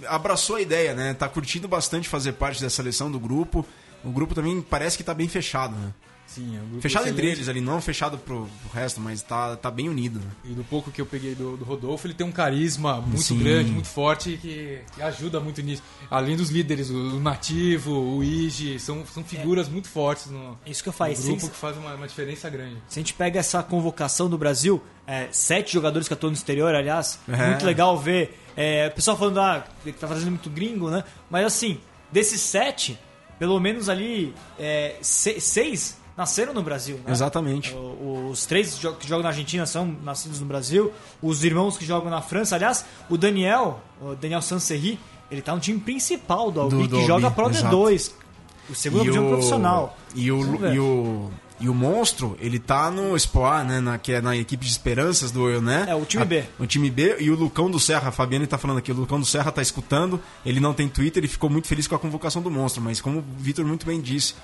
[0.08, 1.14] abraçou a ideia, né?
[1.14, 3.64] Tá curtindo bastante fazer parte dessa seleção do grupo.
[4.02, 5.92] O grupo também parece que tá bem fechado, né?
[6.34, 7.26] Sim, é um fechado excelente.
[7.26, 10.18] entre eles ali, não fechado pro, pro, resto, mas tá, tá bem unido.
[10.18, 10.26] Né?
[10.44, 13.38] E do pouco que eu peguei do, do Rodolfo, ele tem um carisma muito Sim.
[13.38, 15.80] grande, muito forte que, que, ajuda muito nisso.
[16.10, 19.70] Além dos líderes, o, Nativo, o Igi, são, são figuras é.
[19.70, 22.82] muito fortes no, Isso que eu falei, no grupo que faz uma, uma, diferença grande.
[22.88, 26.74] Se a gente pega essa convocação do Brasil, é, sete jogadores que atuam no exterior,
[26.74, 27.50] aliás, é.
[27.50, 28.40] muito legal ver.
[28.56, 31.04] É, o pessoal falando, ah, que tá fazendo muito gringo, né?
[31.30, 31.80] Mas assim,
[32.10, 32.98] desses sete,
[33.38, 36.96] pelo menos ali, é, seis nasceram no Brasil.
[37.04, 37.12] Né?
[37.12, 37.74] Exatamente.
[38.30, 40.92] Os três que jogam na Argentina são nascidos no Brasil.
[41.22, 42.54] Os irmãos que jogam na França.
[42.54, 44.98] Aliás, o Daniel, o Daniel Sanserri,
[45.30, 48.12] ele tá no time principal do Albi, que joga Pro D2.
[48.68, 49.96] O segundo time profissional.
[50.14, 53.80] E o, e o, e o Monstro, ele tá no Espoir, né?
[53.80, 55.86] Na, que é na equipe de esperanças do né?
[55.88, 56.40] É, o time B.
[56.40, 57.16] A, o time B.
[57.20, 59.60] E o Lucão do Serra, a Fabiane tá falando aqui, o Lucão do Serra tá
[59.60, 63.00] escutando, ele não tem Twitter, ele ficou muito feliz com a convocação do Monstro, mas
[63.00, 64.34] como o Vitor muito bem disse,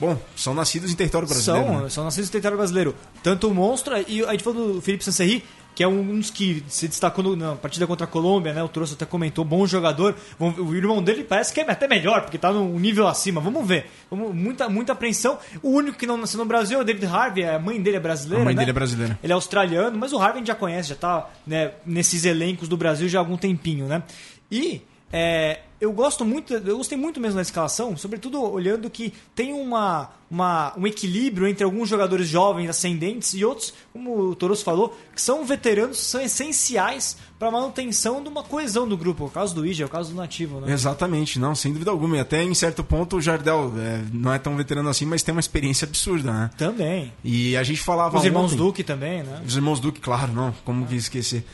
[0.00, 1.66] Bom, são nascidos em território brasileiro.
[1.66, 1.88] São, né?
[1.88, 2.94] são nascidos em território brasileiro.
[3.22, 5.44] Tanto o Monstro, e a gente falou do Felipe Sancerri,
[5.78, 8.60] que é um dos que se destacou na partida contra a Colômbia, né?
[8.60, 10.16] O Troço até comentou, bom jogador.
[10.40, 13.40] O irmão dele parece que é até melhor, porque tá num nível acima.
[13.40, 13.88] Vamos ver.
[14.10, 15.38] Muita, muita apreensão.
[15.62, 18.00] O único que não nasceu no Brasil é o David Harvey, a mãe dele é
[18.00, 18.42] brasileira.
[18.42, 18.58] A mãe né?
[18.58, 19.18] dele é brasileira.
[19.22, 22.68] Ele é australiano, mas o Harvey a gente já conhece, já tá né, nesses elencos
[22.68, 24.02] do Brasil já há algum tempinho, né?
[24.50, 24.82] E
[25.12, 30.10] É, eu gosto muito, eu gostei muito mesmo da escalação, sobretudo olhando que tem uma,
[30.28, 35.22] uma, um equilíbrio entre alguns jogadores jovens, ascendentes, e outros, como o Toros falou, que
[35.22, 39.26] são veteranos, são essenciais para a manutenção de uma coesão do grupo.
[39.26, 40.72] O caso do Ija, o caso do Nativo, né?
[40.72, 42.16] Exatamente, não, sem dúvida alguma.
[42.16, 45.32] E até em certo ponto o Jardel é, não é tão veterano assim, mas tem
[45.32, 46.50] uma experiência absurda, né?
[46.58, 47.12] Também.
[47.22, 48.18] E a gente falava.
[48.18, 49.42] Os irmãos ontem, Duque também, né?
[49.46, 51.44] Os irmãos Duque, claro, não, como que esquecer.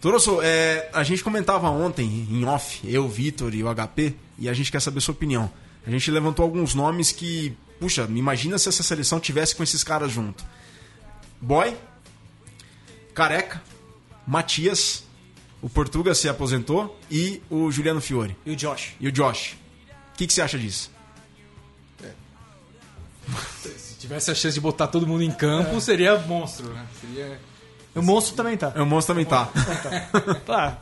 [0.00, 4.52] Torosso, é, a gente comentava ontem em off, eu, Vitor e o HP, e a
[4.52, 5.50] gente quer saber sua opinião.
[5.86, 10.12] A gente levantou alguns nomes que, puxa, imagina se essa seleção tivesse com esses caras
[10.12, 10.44] junto.
[11.40, 11.76] Boy,
[13.14, 13.62] Careca,
[14.26, 15.04] Matias,
[15.62, 18.36] o Portuga se aposentou e o Juliano Fiore.
[18.44, 18.94] E o Josh.
[19.00, 19.56] E o Josh.
[20.12, 20.90] O que, que você acha disso?
[23.76, 26.86] Se tivesse a chance de botar todo mundo em campo, seria monstro, né?
[27.00, 27.40] Seria...
[27.96, 28.72] O monstro também tá.
[28.76, 29.48] O monstro também tá.
[30.46, 30.78] tá.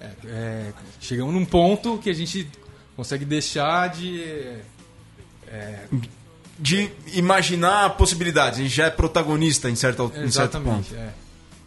[0.00, 2.48] É, é, chegamos num ponto que a gente
[2.96, 4.22] consegue deixar de.
[5.46, 5.84] É,
[6.58, 8.58] de imaginar possibilidades.
[8.58, 10.94] A gente já é protagonista em certo, em certo ponto.
[10.94, 11.10] é.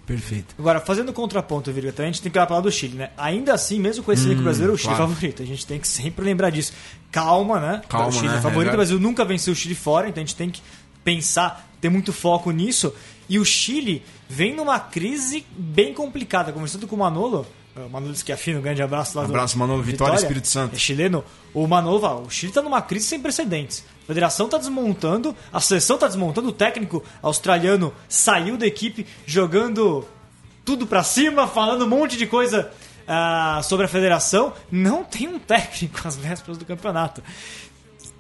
[0.06, 0.54] Perfeito.
[0.60, 3.12] Agora, fazendo contraponto, Virga, também a gente tem que olhar para lado do Chile, né?
[3.16, 5.10] Ainda assim, mesmo com esse elenco Hum, brasileiro, o Chile claro.
[5.10, 5.42] é favorito.
[5.42, 6.74] A gente tem que sempre lembrar disso.
[7.12, 7.82] Calma, né?
[7.88, 8.38] Calma, o Chile né?
[8.40, 8.74] é favorito, É.
[8.74, 10.62] o Brasil nunca venceu o Chile fora, então a gente tem que
[11.02, 12.94] pensar, ter muito foco nisso.
[13.32, 16.52] E o Chile vem numa crise bem complicada.
[16.52, 19.82] Conversando com o Manolo, o Manolo Schiaffino, um grande abraço lá do Abraço, Manolo.
[19.82, 20.76] Vitória, Espírito Santo.
[20.76, 21.24] É chileno.
[21.54, 23.86] O Manolo o Chile está numa crise sem precedentes.
[24.04, 30.06] A federação está desmontando, a seleção está desmontando, o técnico australiano saiu da equipe jogando
[30.66, 32.70] tudo pra cima, falando um monte de coisa
[33.08, 34.52] ah, sobre a federação.
[34.70, 37.24] Não tem um técnico às vésperas do campeonato.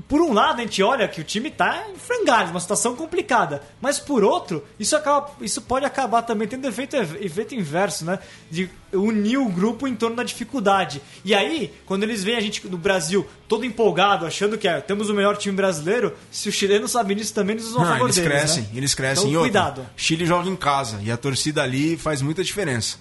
[0.07, 3.61] Por um lado, a gente olha que o time tá em frangalhos, uma situação complicada.
[3.81, 8.19] Mas por outro, isso, acaba, isso pode acabar também tendo efeito, efeito inverso, né?
[8.49, 11.01] De unir o grupo em torno da dificuldade.
[11.23, 15.09] E aí, quando eles veem a gente no Brasil todo empolgado, achando que é, temos
[15.09, 18.31] o melhor time brasileiro, se o chileno sabe disso também, eles Não, favor eles deles,
[18.31, 18.69] crescem, né?
[18.73, 19.29] eles crescem.
[19.29, 19.85] Então, E cuidado.
[19.95, 22.97] Chile joga em casa e a torcida ali faz muita diferença.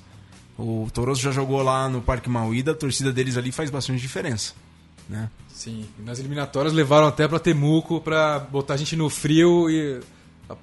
[0.59, 4.53] O Torosso já jogou lá no Parque Mauída, a torcida deles ali faz bastante diferença.
[5.11, 5.29] Né?
[5.53, 10.01] Sim, nas eliminatórias levaram até pra Temuco pra botar a gente no frio e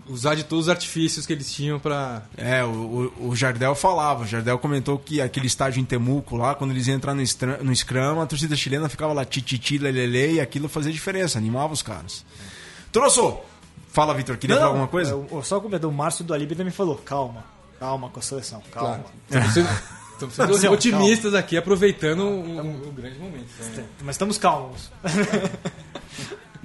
[0.08, 2.24] usar de todos os artifícios que eles tinham pra.
[2.38, 6.72] É, o, o, Jardel falava, o Jardel comentou que aquele estádio em Temuco lá, quando
[6.72, 10.41] eles iam entrar no, estra- no Scrum, a torcida chilena ficava lá tititi, lelele, e
[10.41, 12.26] aquilo fazia diferença, animava os caras.
[12.91, 13.38] Torosso,
[13.91, 15.12] fala Vitor, queria Não, falar alguma coisa?
[15.12, 17.43] eu- eu só comentar, o Márcio do Alib me falou, calma,
[17.80, 19.04] calma com a seleção, calma.
[19.54, 19.68] Sendo,
[20.26, 23.45] estamos sendo Não, otimistas aqui, aproveitando o, o- o grande momento.
[23.76, 23.86] né?
[24.03, 24.91] Mas estamos calmos.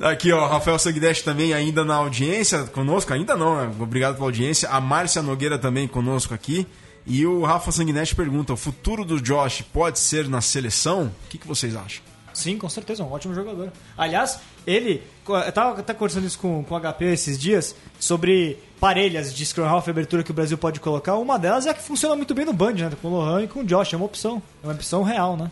[0.01, 3.73] Aqui, ó, Rafael Sagdesh também ainda na audiência conosco, ainda não, né?
[3.79, 4.69] obrigado pela audiência.
[4.69, 6.67] A Márcia Nogueira também conosco aqui.
[7.07, 11.13] E o Rafa Sanguinetti pergunta: o futuro do Josh pode ser na seleção?
[11.27, 12.03] O que, que vocês acham?
[12.33, 13.71] Sim, com certeza, um ótimo jogador.
[13.97, 15.03] Aliás, ele.
[15.29, 19.65] Eu tava até conversando isso com, com o HP esses dias sobre parelhas de Scrum
[19.65, 21.17] Half abertura que o Brasil pode colocar.
[21.17, 22.93] Uma delas é a que funciona muito bem no Band, né?
[23.01, 23.93] Com o Lohan e com o Josh.
[23.93, 24.43] É uma opção.
[24.63, 25.51] É uma opção real, né?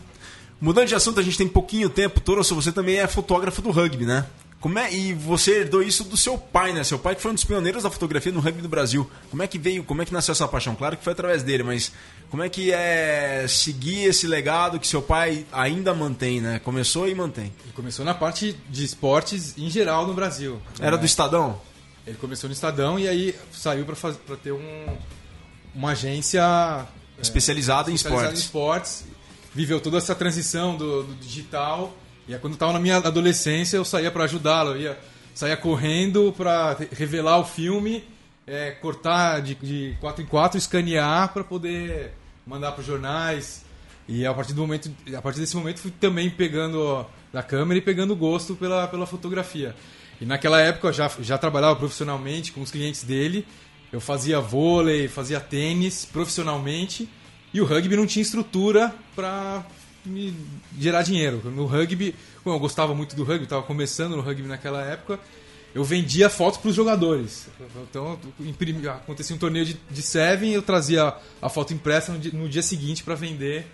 [0.59, 2.19] Mudando de assunto, a gente tem pouquinho tempo.
[2.19, 4.25] Torosso, você também é fotógrafo do rugby, né?
[4.59, 6.83] Como é, e você herdou isso do seu pai, né?
[6.83, 9.09] Seu pai que foi um dos pioneiros da fotografia no rugby do Brasil.
[9.31, 10.75] Como é que veio, como é que nasceu essa paixão?
[10.75, 11.91] Claro que foi através dele, mas
[12.31, 16.59] como é que é seguir esse legado que seu pai ainda mantém, né?
[16.63, 17.53] Começou e mantém.
[17.63, 20.59] Ele começou na parte de esportes em geral no Brasil.
[20.79, 20.97] Era né?
[20.97, 21.61] do Estadão?
[22.07, 24.97] Ele começou no Estadão e aí saiu pra ter um,
[25.75, 26.41] uma agência
[27.17, 29.03] é, Especializada em especializada esportes.
[29.03, 29.05] em esportes.
[29.53, 31.93] Viveu toda essa transição do, do digital.
[32.27, 34.71] E aí, quando eu tava na minha adolescência, eu saía pra ajudá-lo.
[34.71, 34.99] Eu ia,
[35.35, 38.03] saía correndo pra re- revelar o filme,
[38.47, 42.13] é, cortar de, de 4 em 4, escanear pra poder
[42.45, 43.63] mandar pros jornais.
[44.07, 47.81] E a partir do momento, a partir desse momento fui também pegando da câmera e
[47.81, 49.75] pegando gosto pela, pela fotografia.
[50.19, 53.45] E naquela época eu já, já trabalhava profissionalmente com os clientes dele.
[53.91, 57.09] Eu fazia vôlei, fazia tênis profissionalmente.
[57.53, 59.65] E o rugby não tinha estrutura para
[60.05, 60.33] me
[60.77, 61.41] gerar dinheiro.
[61.45, 65.19] No rugby, como eu gostava muito do rugby, estava começando no rugby naquela época,
[65.73, 67.47] eu vendia fotos para os jogadores.
[67.89, 68.19] Então,
[68.89, 72.61] acontecia um torneio de, de Seven, eu trazia a foto impressa no dia, no dia
[72.61, 73.65] seguinte para vender.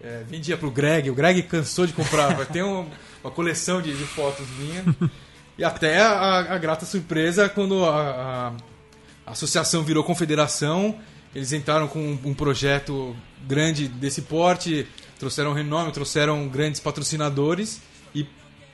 [0.00, 2.86] É, vendia para o Greg, o Greg cansou de comprar, tem um-
[3.24, 4.84] uma coleção de, de fotos minha.
[5.58, 8.52] E até a, a grata surpresa quando a,
[9.26, 10.96] a- associação virou confederação,
[11.34, 14.86] eles entraram com um, um projeto grande desse porte,
[15.18, 17.80] trouxeram renome, trouxeram grandes patrocinadores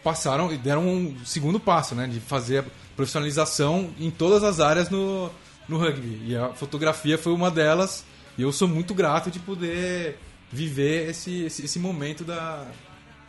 [0.05, 4.90] passaram e deram um segundo passo, né, de fazer a profissionalização em todas as áreas
[4.90, 5.30] no,
[5.66, 6.20] no rugby.
[6.26, 8.05] E a fotografia foi uma delas,
[8.36, 10.18] e eu sou muito grato de poder
[10.52, 12.66] viver esse, esse, esse momento da,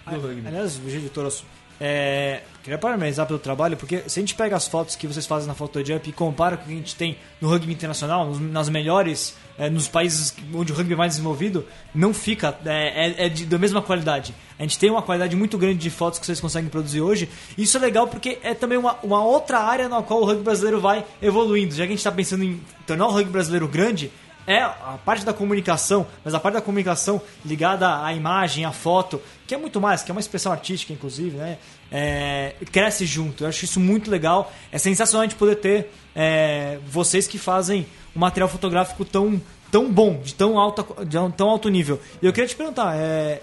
[0.05, 0.45] do rugby.
[0.45, 1.45] Aliás, Gil Torosso,
[1.79, 5.47] é, queria parabenizar pelo trabalho, porque se a gente pega as fotos que vocês fazem
[5.47, 8.69] na Photojump e compara com o que a gente tem no rugby internacional, nos- nas
[8.69, 13.29] melhores, é, nos países onde o rugby é mais desenvolvido, não fica, é, é- é
[13.29, 14.33] de, da mesma qualidade.
[14.57, 17.29] A gente tem uma qualidade muito grande de fotos que vocês conseguem produzir hoje.
[17.57, 20.79] Isso é legal porque é também uma, uma outra área na qual o rugby brasileiro
[20.79, 21.71] vai evoluindo.
[21.75, 24.11] Já que a gente está pensando em tornar o rugby brasileiro grande,
[24.47, 29.21] é a parte da comunicação, mas a parte da comunicação ligada à imagem, à foto,
[29.47, 31.57] que é muito mais, que é uma expressão artística, inclusive, né?
[31.91, 33.43] É, cresce junto.
[33.43, 34.51] Eu acho isso muito legal.
[34.71, 39.41] É sensacional a gente poder ter é, vocês que fazem um material fotográfico tão,
[39.71, 41.99] tão bom, de tão, alta, de tão alto nível.
[42.21, 43.41] E eu queria te perguntar, é,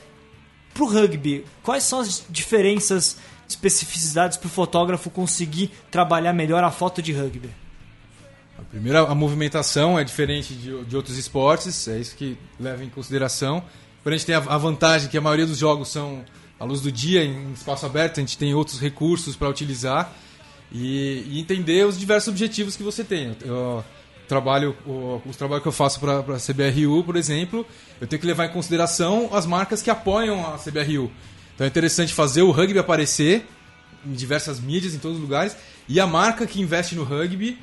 [0.72, 3.16] pro rugby, quais são as diferenças,
[3.48, 7.62] especificidades pro fotógrafo conseguir trabalhar melhor a foto de rugby?
[8.73, 13.62] Primeiro, a movimentação é diferente de, de outros esportes, é isso que leva em consideração.
[14.03, 16.25] Porém, a gente tem a, a vantagem que a maioria dos jogos são
[16.59, 20.11] à luz do dia, em espaço aberto, a gente tem outros recursos para utilizar
[20.73, 23.37] e, e entender os diversos objetivos que você tem.
[23.45, 23.85] Eu
[24.27, 27.66] trabalho, o, os trabalhos que eu faço para a CBRU, por exemplo,
[28.01, 31.12] eu tenho que levar em consideração as marcas que apoiam a CBRU.
[31.55, 33.47] Então é interessante fazer o rugby aparecer
[34.07, 35.55] em diversas mídias, em todos os lugares,
[35.87, 37.59] e a marca que investe no rugby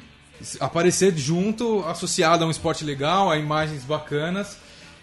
[0.60, 4.58] aparecer junto, associado a um esporte legal, a imagens bacanas.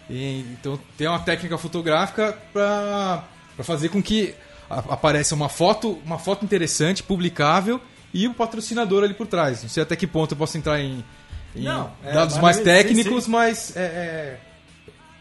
[0.09, 3.23] E, então tem uma técnica fotográfica para
[3.63, 4.33] fazer com que
[4.69, 7.79] apareça uma foto, uma foto interessante, publicável
[8.13, 9.61] e o patrocinador ali por trás.
[9.61, 11.03] Não sei até que ponto eu posso entrar em,
[11.55, 13.31] em Não, é, dados mais sim, técnicos, sim.
[13.31, 14.39] mas é, é,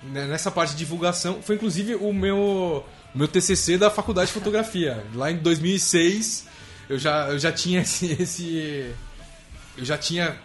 [0.02, 4.34] né, nessa parte de divulgação foi inclusive o meu o meu TCC da faculdade de
[4.34, 5.04] fotografia.
[5.14, 6.46] Lá em 2006
[6.88, 8.94] eu já, eu já tinha esse, esse
[9.79, 10.37] eu já tinha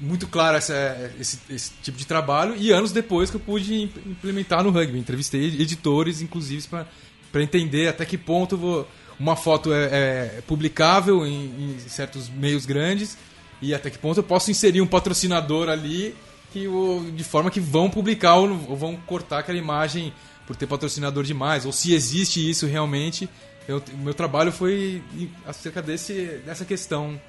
[0.00, 3.96] muito claro essa- esse, esse tipo de trabalho e anos depois que eu pude imp-
[4.06, 4.98] implementar no rugby.
[4.98, 11.26] Entrevistei editores, inclusive, para entender até que ponto eu vou- uma foto é, é publicável
[11.26, 13.16] em, em certos meios grandes
[13.60, 16.14] e até que ponto eu posso inserir um patrocinador ali
[16.52, 20.12] que o- de forma que vão publicar ou, ou vão cortar aquela imagem
[20.46, 23.28] por ter patrocinador demais ou se existe isso realmente.
[23.66, 25.02] Eu- O meu trabalho foi
[25.46, 27.20] acerca desse, dessa questão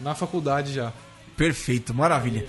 [0.00, 0.92] na faculdade já.
[1.36, 2.46] Perfeito, maravilha.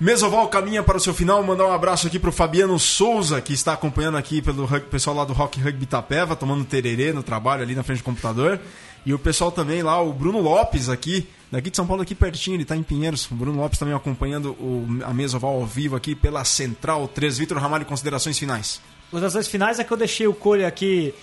[0.00, 1.42] Mesoval caminha para o seu final.
[1.42, 5.24] Mandar um abraço aqui pro Fabiano Souza, que está acompanhando aqui pelo rug- pessoal lá
[5.24, 8.60] do Rock Rugby Itapeva, tomando tererê no trabalho ali na frente do computador.
[9.06, 12.56] E o pessoal também lá, o Bruno Lopes aqui, daqui de São Paulo, aqui pertinho,
[12.56, 13.30] ele está em Pinheiros.
[13.30, 17.38] O Bruno Lopes também acompanhando o, a Mesoval ao vivo aqui pela Central 3.
[17.38, 18.80] Vitor Ramalho, considerações finais.
[19.12, 21.14] Os ações finais é que eu deixei o Cole aqui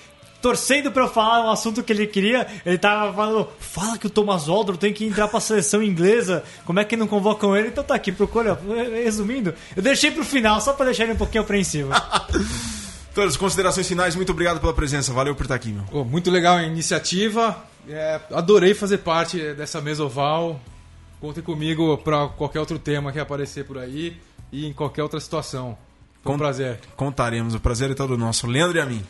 [0.42, 2.48] torcendo pra eu falar um assunto que ele queria.
[2.66, 6.44] Ele tava falando, fala que o Thomas Waldron tem que entrar pra seleção inglesa.
[6.66, 7.70] Como é que não convocam ele?
[7.70, 8.58] Então tá aqui pro Cole, ó,
[9.04, 9.54] resumindo.
[9.76, 11.92] Eu deixei pro final, só pra deixar ele um pouquinho apreensivo.
[13.14, 15.12] Todas considerações finais, muito obrigado pela presença.
[15.12, 15.84] Valeu por estar aqui, meu.
[15.84, 17.62] Pô, muito legal a iniciativa.
[17.88, 20.60] É, adorei fazer parte dessa mesa oval.
[21.20, 24.18] Contem comigo para qualquer outro tema que aparecer por aí
[24.52, 25.78] e em qualquer outra situação.
[26.24, 26.80] Foi um prazer.
[26.96, 28.48] Contaremos, o prazer é todo nosso.
[28.48, 29.04] Leandro e a mim.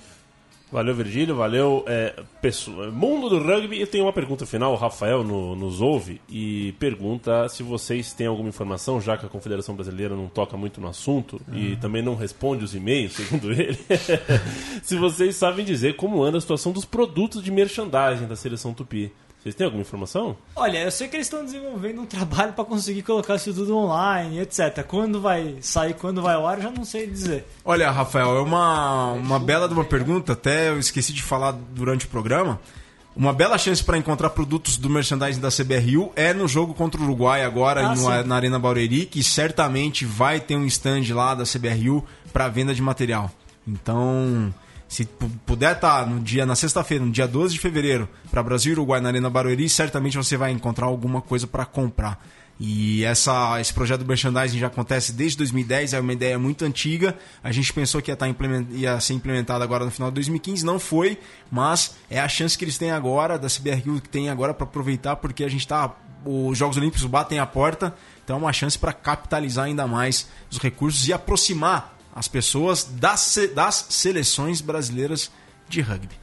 [0.72, 1.36] Valeu, Virgílio.
[1.36, 3.80] Valeu, é, pessoa- mundo do rugby.
[3.82, 4.72] Eu tenho uma pergunta final.
[4.72, 9.30] O Rafael no- nos ouve e pergunta se vocês têm alguma informação, já que a
[9.30, 13.78] Confederação Brasileira não toca muito no assunto e também não responde os e-mails, segundo ele.
[14.82, 19.12] se vocês sabem dizer como anda a situação dos produtos de merchandising da seleção Tupi.
[19.42, 20.38] Vocês têm alguma informação?
[20.56, 24.39] Olha, eu sei que eles estão desenvolvendo um trabalho pra conseguir colocar isso tudo online,
[24.39, 24.84] etc.
[24.88, 27.48] Quando vai sair, quando vai ao ar, eu já não sei dizer.
[27.66, 32.06] Olha, Rafael, é uma, uma bela de uma pergunta, até eu esqueci de falar durante
[32.06, 32.60] o programa.
[33.16, 37.04] Uma bela chance para encontrar produtos do merchandising da CBRU é no jogo contra o
[37.04, 41.44] Uruguai agora Ah, no- na Arena Barueri, que certamente vai ter um stand lá da
[41.46, 43.30] CBRU para venda de material.
[43.68, 44.54] Então,
[44.92, 48.72] se pu- puder estar no dia na sexta-feira, no dia 12 de fevereiro, para Brasil
[48.72, 52.22] e Uruguai na Arena Barueri, certamente você vai encontrar alguma coisa para comprar.
[52.60, 57.18] E essa, esse projeto do merchandising já acontece desde 2010, é uma ideia muito antiga.
[57.42, 60.78] A gente pensou que ia, implement- ia ser implementado agora no final de 2015, não
[60.78, 61.18] foi,
[61.50, 65.16] mas é a chance que eles têm agora, da CBRU que tem agora para aproveitar,
[65.16, 65.96] porque a gente está.
[66.26, 70.60] Os Jogos Olímpicos batem a porta, então é uma chance para capitalizar ainda mais os
[70.60, 75.32] recursos e aproximar as pessoas das, das seleções brasileiras
[75.68, 76.22] de rugby.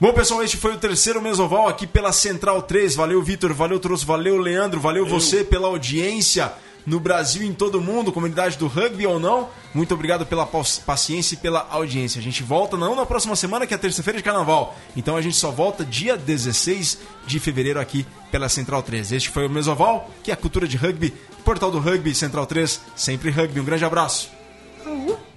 [0.00, 2.94] Bom, pessoal, este foi o terceiro Mesoval aqui pela Central 3.
[2.94, 6.50] Valeu, Vitor, valeu, Trouxe, valeu, Leandro, valeu você pela audiência
[6.86, 9.50] no Brasil e em todo mundo, comunidade do rugby ou não.
[9.74, 12.18] Muito obrigado pela paciência e pela audiência.
[12.18, 14.74] A gente volta não na próxima semana, que é terça-feira de carnaval.
[14.96, 19.12] Então a gente só volta dia 16 de fevereiro aqui pela Central 3.
[19.12, 21.12] Este foi o Mesoval, que é a cultura de rugby,
[21.44, 23.60] portal do rugby, Central 3, sempre rugby.
[23.60, 24.39] Um grande abraço.
[24.86, 25.29] 아.